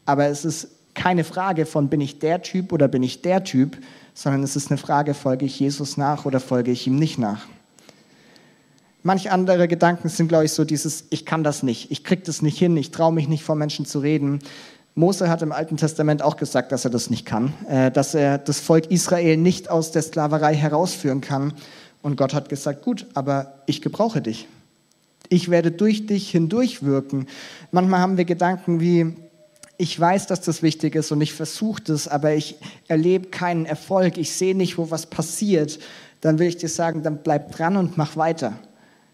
[0.05, 3.77] aber es ist keine Frage von, bin ich der Typ oder bin ich der Typ,
[4.13, 7.47] sondern es ist eine Frage, folge ich Jesus nach oder folge ich ihm nicht nach.
[9.01, 12.41] Manch andere Gedanken sind, glaube ich, so dieses, ich kann das nicht, ich kriege das
[12.41, 14.39] nicht hin, ich traue mich nicht vor Menschen zu reden.
[14.95, 18.37] Mose hat im Alten Testament auch gesagt, dass er das nicht kann, äh, dass er
[18.37, 21.53] das Volk Israel nicht aus der Sklaverei herausführen kann.
[22.01, 24.47] Und Gott hat gesagt, gut, aber ich gebrauche dich.
[25.29, 27.27] Ich werde durch dich hindurchwirken.
[27.71, 29.15] Manchmal haben wir Gedanken wie,
[29.77, 32.57] ich weiß, dass das wichtig ist und ich versuche das, aber ich
[32.89, 35.79] erlebe keinen Erfolg, ich sehe nicht, wo was passiert,
[36.19, 38.59] dann will ich dir sagen, dann bleib dran und mach weiter.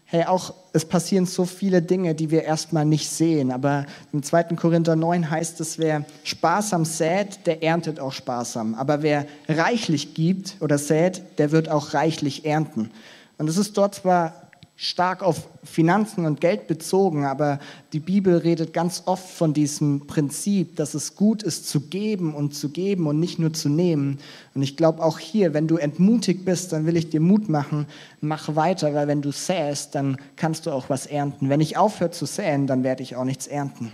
[0.08, 4.44] Hey, auch es passieren so viele Dinge, die wir erstmal nicht sehen, aber im 2.
[4.54, 10.58] Korinther 9 heißt es, wer sparsam sät, der erntet auch sparsam, aber wer reichlich gibt
[10.60, 12.92] oder sät, der wird auch reichlich ernten.
[13.36, 14.45] Und es ist dort zwar
[14.78, 17.58] stark auf Finanzen und Geld bezogen, aber
[17.94, 22.54] die Bibel redet ganz oft von diesem Prinzip, dass es gut ist zu geben und
[22.54, 24.18] zu geben und nicht nur zu nehmen.
[24.54, 27.86] Und ich glaube auch hier, wenn du entmutigt bist, dann will ich dir Mut machen,
[28.20, 31.48] mach weiter, weil wenn du säst, dann kannst du auch was ernten.
[31.48, 33.92] Wenn ich aufhöre zu säen, dann werde ich auch nichts ernten.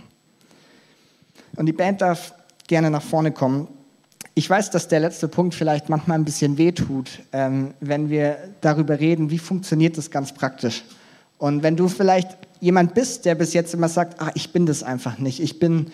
[1.55, 2.33] Und die Band darf
[2.67, 3.69] gerne nach vorne kommen.
[4.35, 8.99] Ich weiß, dass der letzte Punkt vielleicht manchmal ein bisschen wehtut, ähm, wenn wir darüber
[8.99, 10.83] reden, wie funktioniert das ganz praktisch.
[11.37, 14.81] Und wenn du vielleicht jemand bist, der bis jetzt immer sagt, ach, ich bin das
[14.81, 15.91] einfach nicht, ich bin,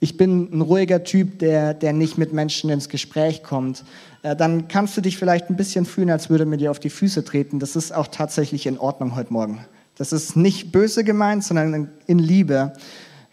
[0.00, 3.84] ich bin ein ruhiger Typ, der, der nicht mit Menschen ins Gespräch kommt,
[4.22, 6.90] äh, dann kannst du dich vielleicht ein bisschen fühlen, als würde mir dir auf die
[6.90, 7.58] Füße treten.
[7.58, 9.64] Das ist auch tatsächlich in Ordnung heute Morgen.
[9.96, 12.74] Das ist nicht böse gemeint, sondern in Liebe,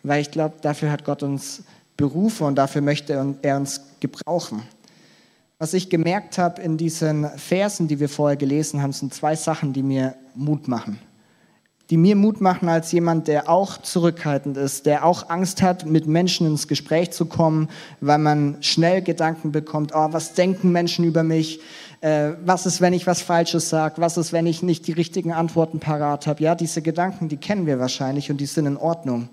[0.04, 1.64] weil ich glaube, dafür hat Gott uns
[1.98, 4.64] berufen und dafür möchte er uns gebrauchen.
[5.58, 9.72] Was ich gemerkt habe in diesen Versen, die wir vorher gelesen haben, sind zwei Sachen,
[9.72, 11.00] die mir Mut machen.
[11.90, 16.08] Die mir Mut machen als jemand, der auch zurückhaltend ist, der auch Angst hat, mit
[16.08, 17.70] Menschen ins Gespräch zu kommen,
[18.02, 21.62] weil man schnell Gedanken bekommt, oh, was denken Menschen über mich?
[22.02, 24.02] Äh, was ist, wenn ich was Falsches sage?
[24.02, 26.44] Was ist, wenn ich nicht die richtigen Antworten parat habe?
[26.44, 29.30] Ja, diese Gedanken, die kennen wir wahrscheinlich und die sind in Ordnung.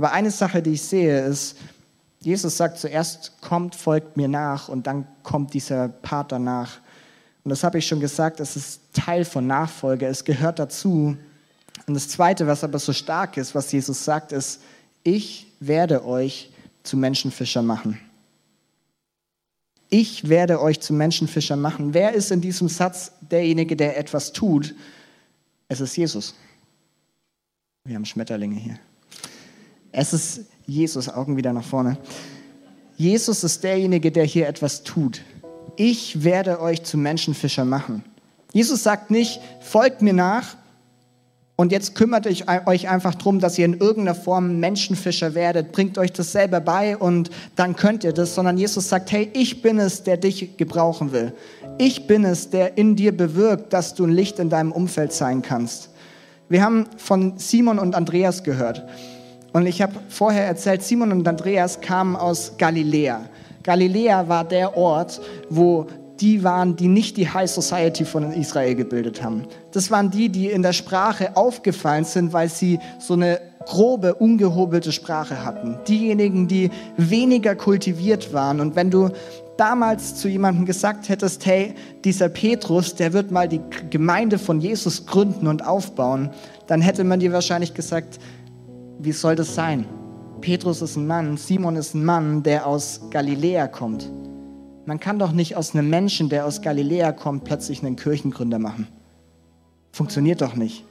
[0.00, 1.58] Aber eine Sache, die ich sehe, ist,
[2.20, 6.78] Jesus sagt zuerst, kommt, folgt mir nach und dann kommt dieser Part danach.
[7.44, 11.18] Und das habe ich schon gesagt, es ist Teil von Nachfolge, es gehört dazu.
[11.86, 14.62] Und das Zweite, was aber so stark ist, was Jesus sagt, ist,
[15.02, 16.50] ich werde euch
[16.82, 18.00] zu Menschenfischer machen.
[19.90, 21.92] Ich werde euch zu Menschenfischer machen.
[21.92, 24.74] Wer ist in diesem Satz derjenige, der etwas tut?
[25.68, 26.34] Es ist Jesus.
[27.84, 28.78] Wir haben Schmetterlinge hier.
[29.92, 31.98] Es ist Jesus, Augen wieder nach vorne.
[32.96, 35.22] Jesus ist derjenige, der hier etwas tut.
[35.76, 38.04] Ich werde euch zu Menschenfischer machen.
[38.52, 40.56] Jesus sagt nicht, folgt mir nach
[41.56, 46.12] und jetzt kümmert euch einfach darum, dass ihr in irgendeiner Form Menschenfischer werdet, bringt euch
[46.12, 50.02] das selber bei und dann könnt ihr das, sondern Jesus sagt, hey, ich bin es,
[50.02, 51.32] der dich gebrauchen will.
[51.78, 55.42] Ich bin es, der in dir bewirkt, dass du ein Licht in deinem Umfeld sein
[55.42, 55.90] kannst.
[56.48, 58.84] Wir haben von Simon und Andreas gehört.
[59.52, 63.22] Und ich habe vorher erzählt, Simon und Andreas kamen aus Galiläa.
[63.62, 65.86] Galiläa war der Ort, wo
[66.20, 69.44] die waren, die nicht die High Society von Israel gebildet haben.
[69.72, 74.92] Das waren die, die in der Sprache aufgefallen sind, weil sie so eine grobe, ungehobelte
[74.92, 75.78] Sprache hatten.
[75.88, 78.60] Diejenigen, die weniger kultiviert waren.
[78.60, 79.10] Und wenn du
[79.56, 83.60] damals zu jemandem gesagt hättest, hey, dieser Petrus, der wird mal die
[83.90, 86.30] Gemeinde von Jesus gründen und aufbauen,
[86.66, 88.18] dann hätte man dir wahrscheinlich gesagt,
[89.02, 89.86] wie soll das sein?
[90.40, 94.10] Petrus ist ein Mann, Simon ist ein Mann, der aus Galiläa kommt.
[94.86, 98.88] Man kann doch nicht aus einem Menschen, der aus Galiläa kommt, plötzlich einen Kirchengründer machen.
[99.92, 100.84] Funktioniert doch nicht.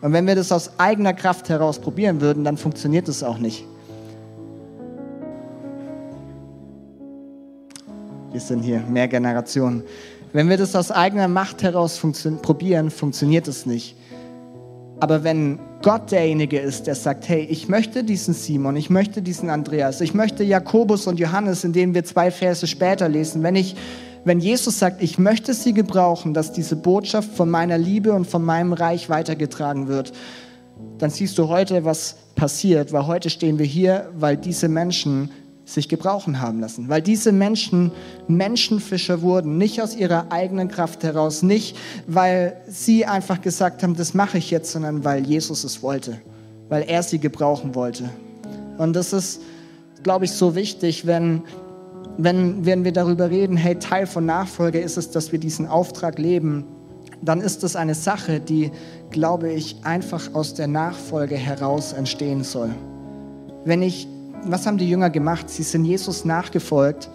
[0.00, 3.64] Und wenn wir das aus eigener Kraft heraus probieren würden, dann funktioniert es auch nicht.
[8.32, 9.82] Wir sind hier mehr Generationen.
[10.32, 13.96] Wenn wir das aus eigener Macht heraus funktio probieren, funktioniert es nicht.
[14.98, 19.50] Aber wenn Gott derjenige ist, der sagt, hey, ich möchte diesen Simon, ich möchte diesen
[19.50, 23.76] Andreas, ich möchte Jakobus und Johannes, in denen wir zwei Verse später lesen, wenn ich
[24.24, 28.44] wenn Jesus sagt, ich möchte sie gebrauchen, dass diese Botschaft von meiner Liebe und von
[28.44, 30.12] meinem Reich weitergetragen wird,
[30.98, 35.30] dann siehst du heute, was passiert, weil heute stehen wir hier, weil diese Menschen
[35.72, 37.92] sich gebrauchen haben lassen, weil diese Menschen
[38.28, 44.14] Menschenfischer wurden, nicht aus ihrer eigenen Kraft heraus, nicht weil sie einfach gesagt haben, das
[44.14, 46.18] mache ich jetzt, sondern weil Jesus es wollte,
[46.68, 48.10] weil er sie gebrauchen wollte.
[48.78, 49.40] Und das ist,
[50.02, 51.42] glaube ich, so wichtig, wenn,
[52.18, 56.18] wenn, wenn wir darüber reden, hey, Teil von Nachfolge ist es, dass wir diesen Auftrag
[56.18, 56.64] leben,
[57.22, 58.70] dann ist das eine Sache, die,
[59.10, 62.70] glaube ich, einfach aus der Nachfolge heraus entstehen soll.
[63.64, 64.08] Wenn ich
[64.44, 65.48] was haben die Jünger gemacht?
[65.48, 67.10] Sie sind Jesus nachgefolgt.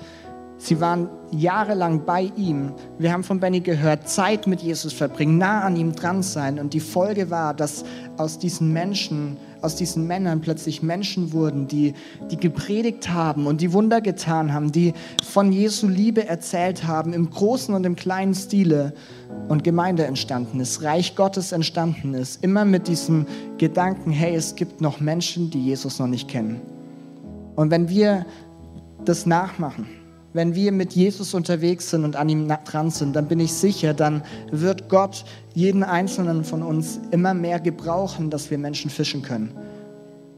[0.58, 2.74] Sie waren jahrelang bei ihm.
[2.98, 6.58] Wir haben von Benny gehört, Zeit mit Jesus verbringen, nah an ihm dran sein.
[6.60, 7.86] Und die Folge war, dass
[8.18, 11.94] aus diesen Menschen aus diesen Männern plötzlich Menschen wurden, die,
[12.32, 17.30] die gepredigt haben und die Wunder getan haben, die von Jesu Liebe erzählt haben, im
[17.30, 18.94] großen und im kleinen Stile
[19.48, 23.26] und Gemeinde entstanden ist, Reich Gottes entstanden ist, immer mit diesem
[23.58, 26.77] Gedanken, hey, es gibt noch Menschen, die Jesus noch nicht kennen.
[27.58, 28.26] Und wenn wir
[29.04, 29.88] das nachmachen,
[30.32, 33.96] wenn wir mit Jesus unterwegs sind und an ihm dran sind, dann bin ich sicher,
[33.96, 39.58] dann wird Gott jeden einzelnen von uns immer mehr gebrauchen, dass wir Menschen fischen können.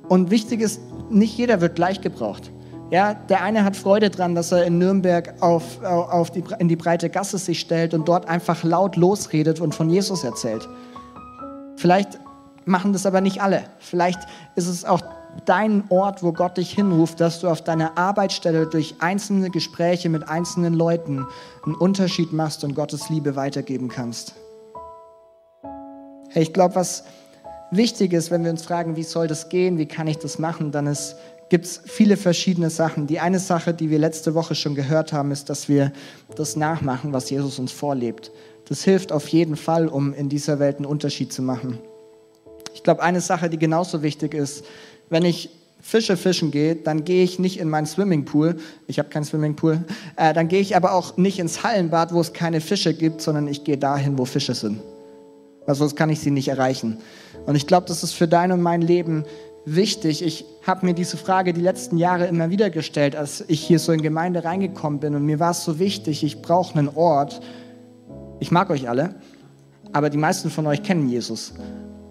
[0.07, 0.79] Und wichtig ist,
[1.09, 2.53] nicht jeder wird gleich gebraucht.
[2.89, 6.77] Ja, der eine hat Freude dran, dass er in Nürnberg auf, auf die, in die
[6.77, 10.67] breite Gasse sich stellt und dort einfach laut losredet und von Jesus erzählt.
[11.75, 12.17] Vielleicht
[12.63, 13.63] machen das aber nicht alle.
[13.79, 14.21] Vielleicht
[14.55, 15.01] ist es auch
[15.45, 20.27] dein Ort, wo Gott dich hinruft, dass du auf deiner Arbeitsstelle durch einzelne Gespräche mit
[20.27, 21.25] einzelnen Leuten
[21.65, 24.33] einen Unterschied machst und Gottes Liebe weitergeben kannst.
[26.29, 27.03] Hey, ich glaube, was
[27.71, 30.71] wichtig ist, wenn wir uns fragen, wie soll das gehen, wie kann ich das machen,
[30.71, 30.95] dann
[31.49, 33.07] gibt es viele verschiedene Sachen.
[33.07, 35.91] Die eine Sache, die wir letzte Woche schon gehört haben, ist, dass wir
[36.35, 38.31] das nachmachen, was Jesus uns vorlebt.
[38.67, 41.79] Das hilft auf jeden Fall, um in dieser Welt einen Unterschied zu machen.
[42.75, 44.63] Ich glaube, eine Sache, die genauso wichtig ist,
[45.09, 45.49] wenn ich
[45.81, 49.83] Fische fischen gehe, dann gehe ich nicht in meinen Swimmingpool, ich habe keinen Swimmingpool,
[50.17, 53.47] äh, dann gehe ich aber auch nicht ins Hallenbad, wo es keine Fische gibt, sondern
[53.47, 54.81] ich gehe dahin, wo Fische sind.
[55.65, 56.97] Weil sonst kann ich sie nicht erreichen.
[57.45, 59.23] Und ich glaube, das ist für dein und mein Leben
[59.65, 60.21] wichtig.
[60.21, 63.91] Ich habe mir diese Frage die letzten Jahre immer wieder gestellt, als ich hier so
[63.91, 65.15] in Gemeinde reingekommen bin.
[65.15, 67.41] Und mir war es so wichtig, ich brauche einen Ort.
[68.39, 69.15] Ich mag euch alle,
[69.93, 71.53] aber die meisten von euch kennen Jesus.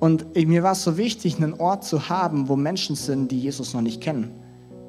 [0.01, 3.75] Und mir war es so wichtig, einen Ort zu haben, wo Menschen sind, die Jesus
[3.75, 4.31] noch nicht kennen.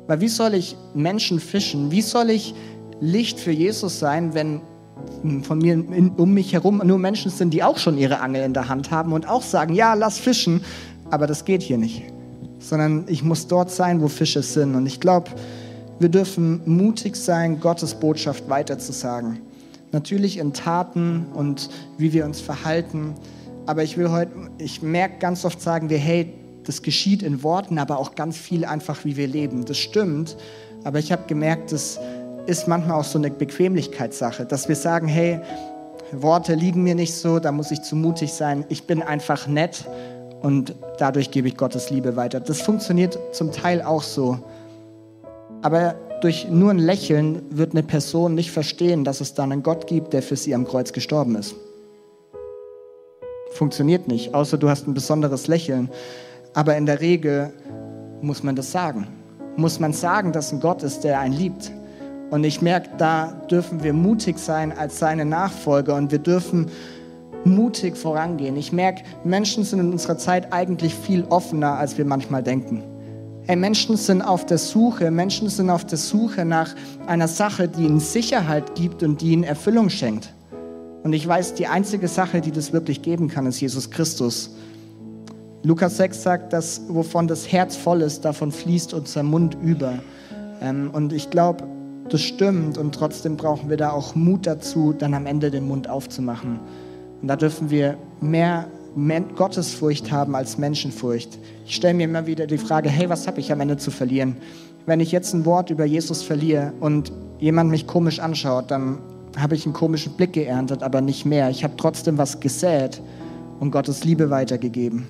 [0.07, 1.91] Weil wie soll ich Menschen fischen?
[1.91, 2.53] Wie soll ich
[3.01, 4.61] Licht für Jesus sein, wenn
[5.43, 5.83] von mir
[6.17, 9.13] um mich herum nur Menschen sind, die auch schon ihre Angel in der Hand haben
[9.13, 10.61] und auch sagen, ja, lass fischen,
[11.09, 12.03] aber das geht hier nicht.
[12.59, 14.75] Sondern ich muss dort sein, wo Fische sind.
[14.75, 15.31] Und ich glaube,
[15.99, 19.39] wir dürfen mutig sein, Gottes Botschaft weiterzusagen.
[19.91, 23.15] Natürlich in Taten und wie wir uns verhalten.
[23.69, 27.77] Aber ich will heute, ich merke ganz oft sagen wir, hey, das geschieht in Worten,
[27.77, 29.63] aber auch ganz viel einfach, wie wir leben.
[29.63, 30.37] Das stimmt.
[30.83, 31.99] Aber ich habe gemerkt, das
[32.47, 35.39] ist manchmal auch so eine Bequemlichkeitssache, dass wir sagen, hey,
[36.11, 38.65] Worte liegen mir nicht so, da muss ich zu mutig sein.
[38.69, 39.85] Ich bin einfach nett
[40.41, 42.39] und dadurch gebe ich Gottes Liebe weiter.
[42.39, 44.39] Das funktioniert zum Teil auch so.
[45.61, 49.85] Aber durch nur ein Lächeln wird eine Person nicht verstehen, dass es dann einen Gott
[49.85, 51.53] gibt, der für sie am Kreuz gestorben ist
[53.51, 55.89] funktioniert nicht, außer du hast ein besonderes Lächeln.
[56.53, 57.51] Aber in der Regel
[58.21, 59.07] muss man das sagen.
[59.55, 61.71] Muss man sagen, dass ein Gott ist, der einen liebt.
[62.29, 66.67] Und ich merke, da dürfen wir mutig sein als seine Nachfolger und wir dürfen
[67.43, 68.55] mutig vorangehen.
[68.55, 72.83] Ich merke, Menschen sind in unserer Zeit eigentlich viel offener, als wir manchmal denken.
[73.47, 76.75] Hey, Menschen sind auf der Suche, Menschen sind auf der Suche nach
[77.07, 80.33] einer Sache, die ihnen Sicherheit gibt und die ihnen Erfüllung schenkt.
[81.03, 84.55] Und ich weiß, die einzige Sache, die das wirklich geben kann, ist Jesus Christus.
[85.63, 89.99] Lukas 6 sagt, dass wovon das Herz voll ist, davon fließt unser Mund über.
[90.61, 91.65] Ähm, und ich glaube,
[92.09, 95.89] das stimmt und trotzdem brauchen wir da auch Mut dazu, dann am Ende den Mund
[95.89, 96.59] aufzumachen.
[97.21, 98.67] Und da dürfen wir mehr
[99.35, 101.37] Gottesfurcht haben als Menschenfurcht.
[101.65, 104.37] Ich stelle mir immer wieder die Frage, hey, was habe ich am Ende zu verlieren?
[104.85, 108.99] Wenn ich jetzt ein Wort über Jesus verliere und jemand mich komisch anschaut, dann
[109.37, 111.49] habe ich einen komischen Blick geerntet, aber nicht mehr.
[111.49, 113.01] Ich habe trotzdem was gesät
[113.59, 115.07] und Gottes Liebe weitergegeben.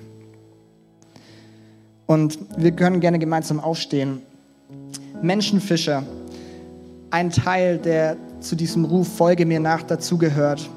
[2.06, 4.22] Und wir können gerne gemeinsam aufstehen.
[5.22, 6.02] Menschenfischer,
[7.10, 10.68] ein Teil, der zu diesem Ruf Folge mir nach dazugehört.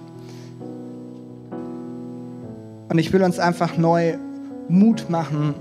[2.89, 4.15] Und ich will uns einfach neu
[4.69, 5.55] Mut machen,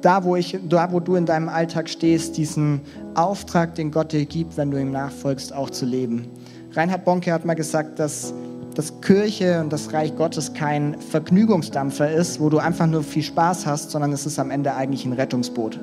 [0.00, 2.80] da wo, ich, da, wo du in deinem Alltag stehst, diesen
[3.14, 6.28] Auftrag, den Gott dir gibt, wenn du ihm nachfolgst, auch zu leben.
[6.72, 8.32] Reinhard Bonke hat mal gesagt, dass,
[8.74, 13.66] dass Kirche und das Reich Gottes kein Vergnügungsdampfer ist, wo du einfach nur viel Spaß
[13.66, 15.80] hast, sondern es ist am Ende eigentlich ein Rettungsboot.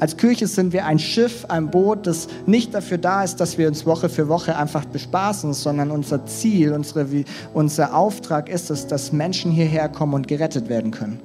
[0.00, 3.68] Als Kirche sind wir ein Schiff, ein Boot, das nicht dafür da ist, dass wir
[3.68, 7.06] uns Woche für Woche einfach bespaßen, sondern unser Ziel, unsere,
[7.54, 11.20] unser Auftrag ist es, dass Menschen hierher kommen und gerettet werden können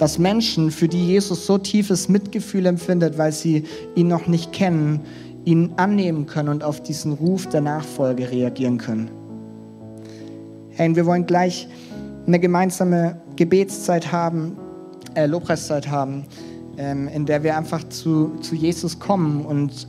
[0.00, 5.00] dass Menschen, für die Jesus so tiefes Mitgefühl empfindet, weil sie ihn noch nicht kennen,
[5.44, 9.10] ihn annehmen können und auf diesen Ruf der Nachfolge reagieren können.
[10.70, 11.68] Hey, wir wollen gleich
[12.26, 14.56] eine gemeinsame Gebetszeit haben,
[15.16, 16.24] äh, Lobpreiszeit haben,
[16.78, 19.44] ähm, in der wir einfach zu, zu Jesus kommen.
[19.44, 19.86] Und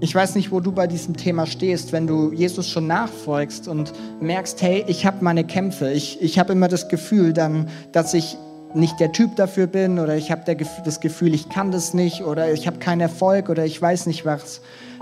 [0.00, 3.92] ich weiß nicht, wo du bei diesem Thema stehst, wenn du Jesus schon nachfolgst und
[4.20, 5.92] merkst, hey, ich habe meine Kämpfe.
[5.92, 8.36] Ich, ich habe immer das Gefühl dann, dass ich
[8.74, 10.42] nicht der Typ dafür bin oder ich habe
[10.84, 14.24] das Gefühl, ich kann das nicht oder ich habe keinen Erfolg oder ich weiß nicht
[14.24, 14.60] was,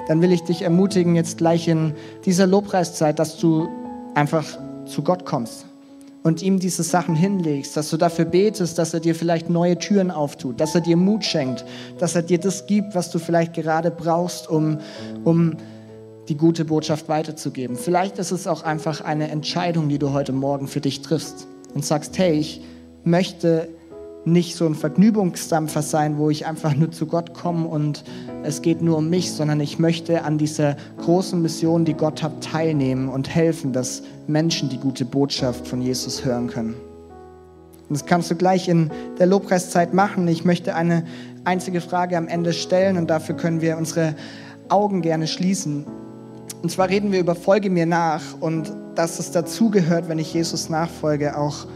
[0.09, 1.95] dann will ich dich ermutigen, jetzt gleich in
[2.25, 3.69] dieser Lobpreiszeit, dass du
[4.15, 4.45] einfach
[4.87, 5.67] zu Gott kommst
[6.23, 10.11] und ihm diese Sachen hinlegst, dass du dafür betest, dass er dir vielleicht neue Türen
[10.11, 11.65] auftut, dass er dir Mut schenkt,
[11.99, 14.79] dass er dir das gibt, was du vielleicht gerade brauchst, um,
[15.25, 15.57] um
[16.29, 17.77] die gute Botschaft weiterzugeben.
[17.77, 21.85] Vielleicht ist es auch einfach eine Entscheidung, die du heute Morgen für dich triffst und
[21.85, 22.61] sagst, hey, ich
[23.07, 23.69] möchte
[24.27, 28.03] nicht so ein Vergnügungsdampfer sein, wo ich einfach nur zu Gott komme und
[28.43, 32.43] es geht nur um mich, sondern ich möchte an dieser großen Mission, die Gott hat,
[32.43, 36.75] teilnehmen und helfen, dass Menschen die gute Botschaft von Jesus hören können.
[37.89, 40.27] Und das kannst du gleich in der Lobpreiszeit machen.
[40.27, 41.05] Ich möchte eine
[41.45, 44.17] einzige Frage am Ende stellen und dafür können wir unsere
[44.69, 45.87] Augen gerne schließen.
[46.63, 50.69] Und zwar reden wir über Folge mir nach und dass es dazugehört, wenn ich Jesus
[50.69, 51.67] nachfolge, auch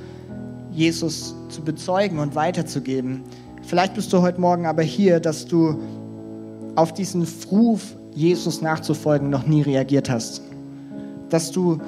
[0.73, 3.23] Jesus zu bezeugen und weiterzugeben.
[3.63, 5.79] Vielleicht bist du heute Morgen aber hier, dass du
[6.77, 10.43] auf diesen Ruf, Jesus nachzufolgen, noch nie reagiert hast.
[11.29, 11.79] Dass du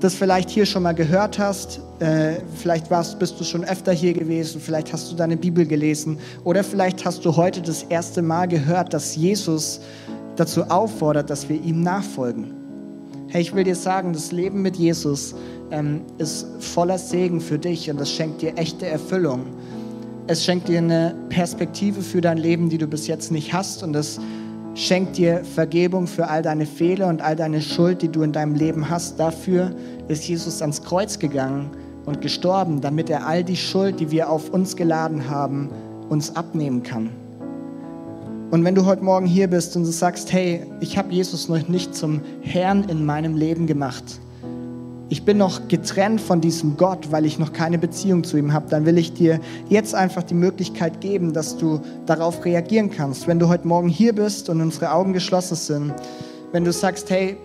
[0.00, 4.12] das vielleicht hier schon mal gehört hast, äh, vielleicht warst, bist du schon öfter hier
[4.12, 8.46] gewesen, vielleicht hast du deine Bibel gelesen oder vielleicht hast du heute das erste Mal
[8.46, 9.80] gehört, dass Jesus
[10.36, 12.52] dazu auffordert, dass wir ihm nachfolgen.
[13.28, 15.34] Hey, ich will dir sagen, das Leben mit Jesus
[15.70, 19.46] ähm, ist voller Segen für dich und das schenkt dir echte Erfüllung.
[20.26, 23.94] Es schenkt dir eine Perspektive für dein Leben, die du bis jetzt nicht hast und
[23.94, 24.18] es
[24.74, 28.54] schenkt dir Vergebung für all deine Fehler und all deine Schuld, die du in deinem
[28.54, 29.20] Leben hast.
[29.20, 29.74] Dafür
[30.08, 31.70] ist Jesus ans Kreuz gegangen
[32.06, 35.68] und gestorben, damit er all die Schuld, die wir auf uns geladen haben,
[36.08, 37.10] uns abnehmen kann.
[38.50, 41.66] Und wenn du heute Morgen hier bist und du sagst, hey, ich habe Jesus noch
[41.68, 44.04] nicht zum Herrn in meinem Leben gemacht,
[45.08, 48.66] ich bin noch getrennt von diesem Gott, weil ich noch keine Beziehung zu ihm habe,
[48.70, 49.38] dann will ich dir
[49.68, 53.26] jetzt einfach die Möglichkeit geben, dass du darauf reagieren kannst.
[53.26, 55.94] Wenn du heute Morgen hier bist und unsere Augen geschlossen sind,
[56.52, 57.36] wenn du sagst, hey,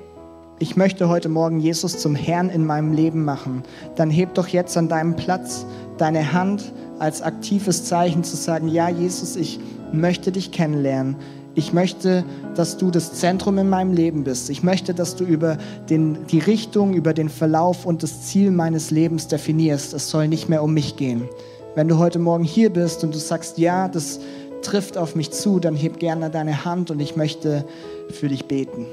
[0.60, 3.64] ich möchte heute Morgen Jesus zum Herrn in meinem Leben machen,
[3.96, 5.66] dann heb doch jetzt an deinem Platz
[5.98, 9.60] deine Hand als aktives Zeichen zu sagen, ja Jesus, ich
[9.94, 11.16] möchte dich kennenlernen.
[11.56, 12.24] Ich möchte,
[12.56, 14.50] dass du das Zentrum in meinem Leben bist.
[14.50, 15.58] Ich möchte, dass du über
[15.90, 19.94] den, die Richtung, über den Verlauf und das Ziel meines Lebens definierst.
[19.94, 21.28] Es soll nicht mehr um mich gehen.
[21.76, 24.20] Wenn du heute Morgen hier bist und du sagst, ja, das
[24.62, 27.66] trifft auf mich zu, dann heb gerne deine Hand und ich möchte
[28.10, 28.86] für dich beten.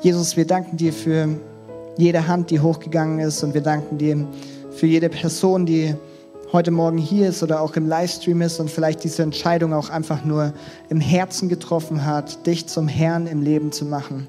[0.00, 1.28] Jesus, wir danken dir für
[1.96, 4.26] jede Hand, die hochgegangen ist und wir danken dir
[4.70, 5.94] für jede Person, die
[6.54, 10.24] heute Morgen hier ist oder auch im Livestream ist und vielleicht diese Entscheidung auch einfach
[10.24, 10.52] nur
[10.88, 14.28] im Herzen getroffen hat, dich zum Herrn im Leben zu machen,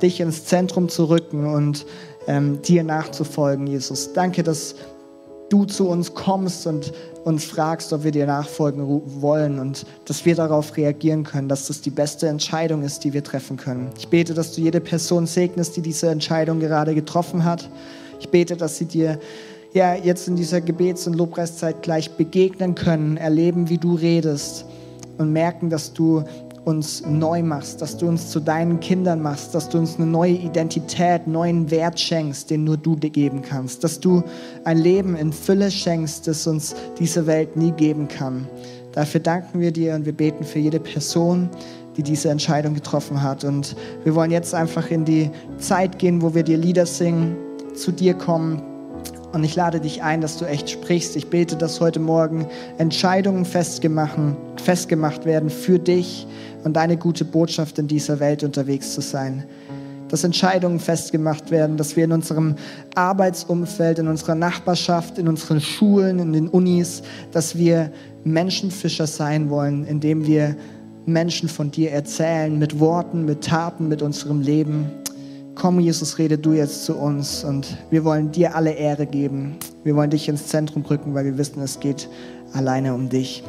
[0.00, 1.84] dich ins Zentrum zu rücken und
[2.28, 4.12] ähm, dir nachzufolgen, Jesus.
[4.12, 4.76] Danke, dass
[5.48, 6.92] du zu uns kommst und
[7.24, 11.80] uns fragst, ob wir dir nachfolgen wollen und dass wir darauf reagieren können, dass das
[11.80, 13.90] die beste Entscheidung ist, die wir treffen können.
[13.98, 17.68] Ich bete, dass du jede Person segnest, die diese Entscheidung gerade getroffen hat.
[18.20, 19.18] Ich bete, dass sie dir
[19.72, 24.64] ja, jetzt in dieser Gebets- und Lobpreiszeit gleich begegnen können, erleben, wie du redest
[25.18, 26.24] und merken, dass du
[26.64, 30.32] uns neu machst, dass du uns zu deinen Kindern machst, dass du uns eine neue
[30.32, 34.24] Identität, neuen Wert schenkst, den nur du dir geben kannst, dass du
[34.64, 38.48] ein Leben in Fülle schenkst, das uns diese Welt nie geben kann.
[38.92, 41.48] Dafür danken wir dir und wir beten für jede Person,
[41.96, 43.44] die diese Entscheidung getroffen hat.
[43.44, 47.36] Und wir wollen jetzt einfach in die Zeit gehen, wo wir dir Lieder singen,
[47.76, 48.60] zu dir kommen
[49.32, 51.16] und ich lade dich ein, dass du echt sprichst.
[51.16, 52.46] Ich bete, dass heute Morgen
[52.78, 54.16] Entscheidungen festgemacht,
[55.24, 56.26] werden für dich
[56.64, 59.44] und deine gute Botschaft in dieser Welt unterwegs zu sein.
[60.08, 62.54] Dass Entscheidungen festgemacht werden, dass wir in unserem
[62.94, 67.02] Arbeitsumfeld, in unserer Nachbarschaft, in unseren Schulen, in den Unis,
[67.32, 67.90] dass wir
[68.24, 70.56] Menschenfischer sein wollen, indem wir
[71.06, 74.86] Menschen von dir erzählen, mit Worten, mit Taten, mit unserem Leben.
[75.56, 79.56] Komm, Jesus, rede du jetzt zu uns und wir wollen dir alle Ehre geben.
[79.84, 82.10] Wir wollen dich ins Zentrum rücken, weil wir wissen, es geht
[82.52, 83.42] alleine um dich.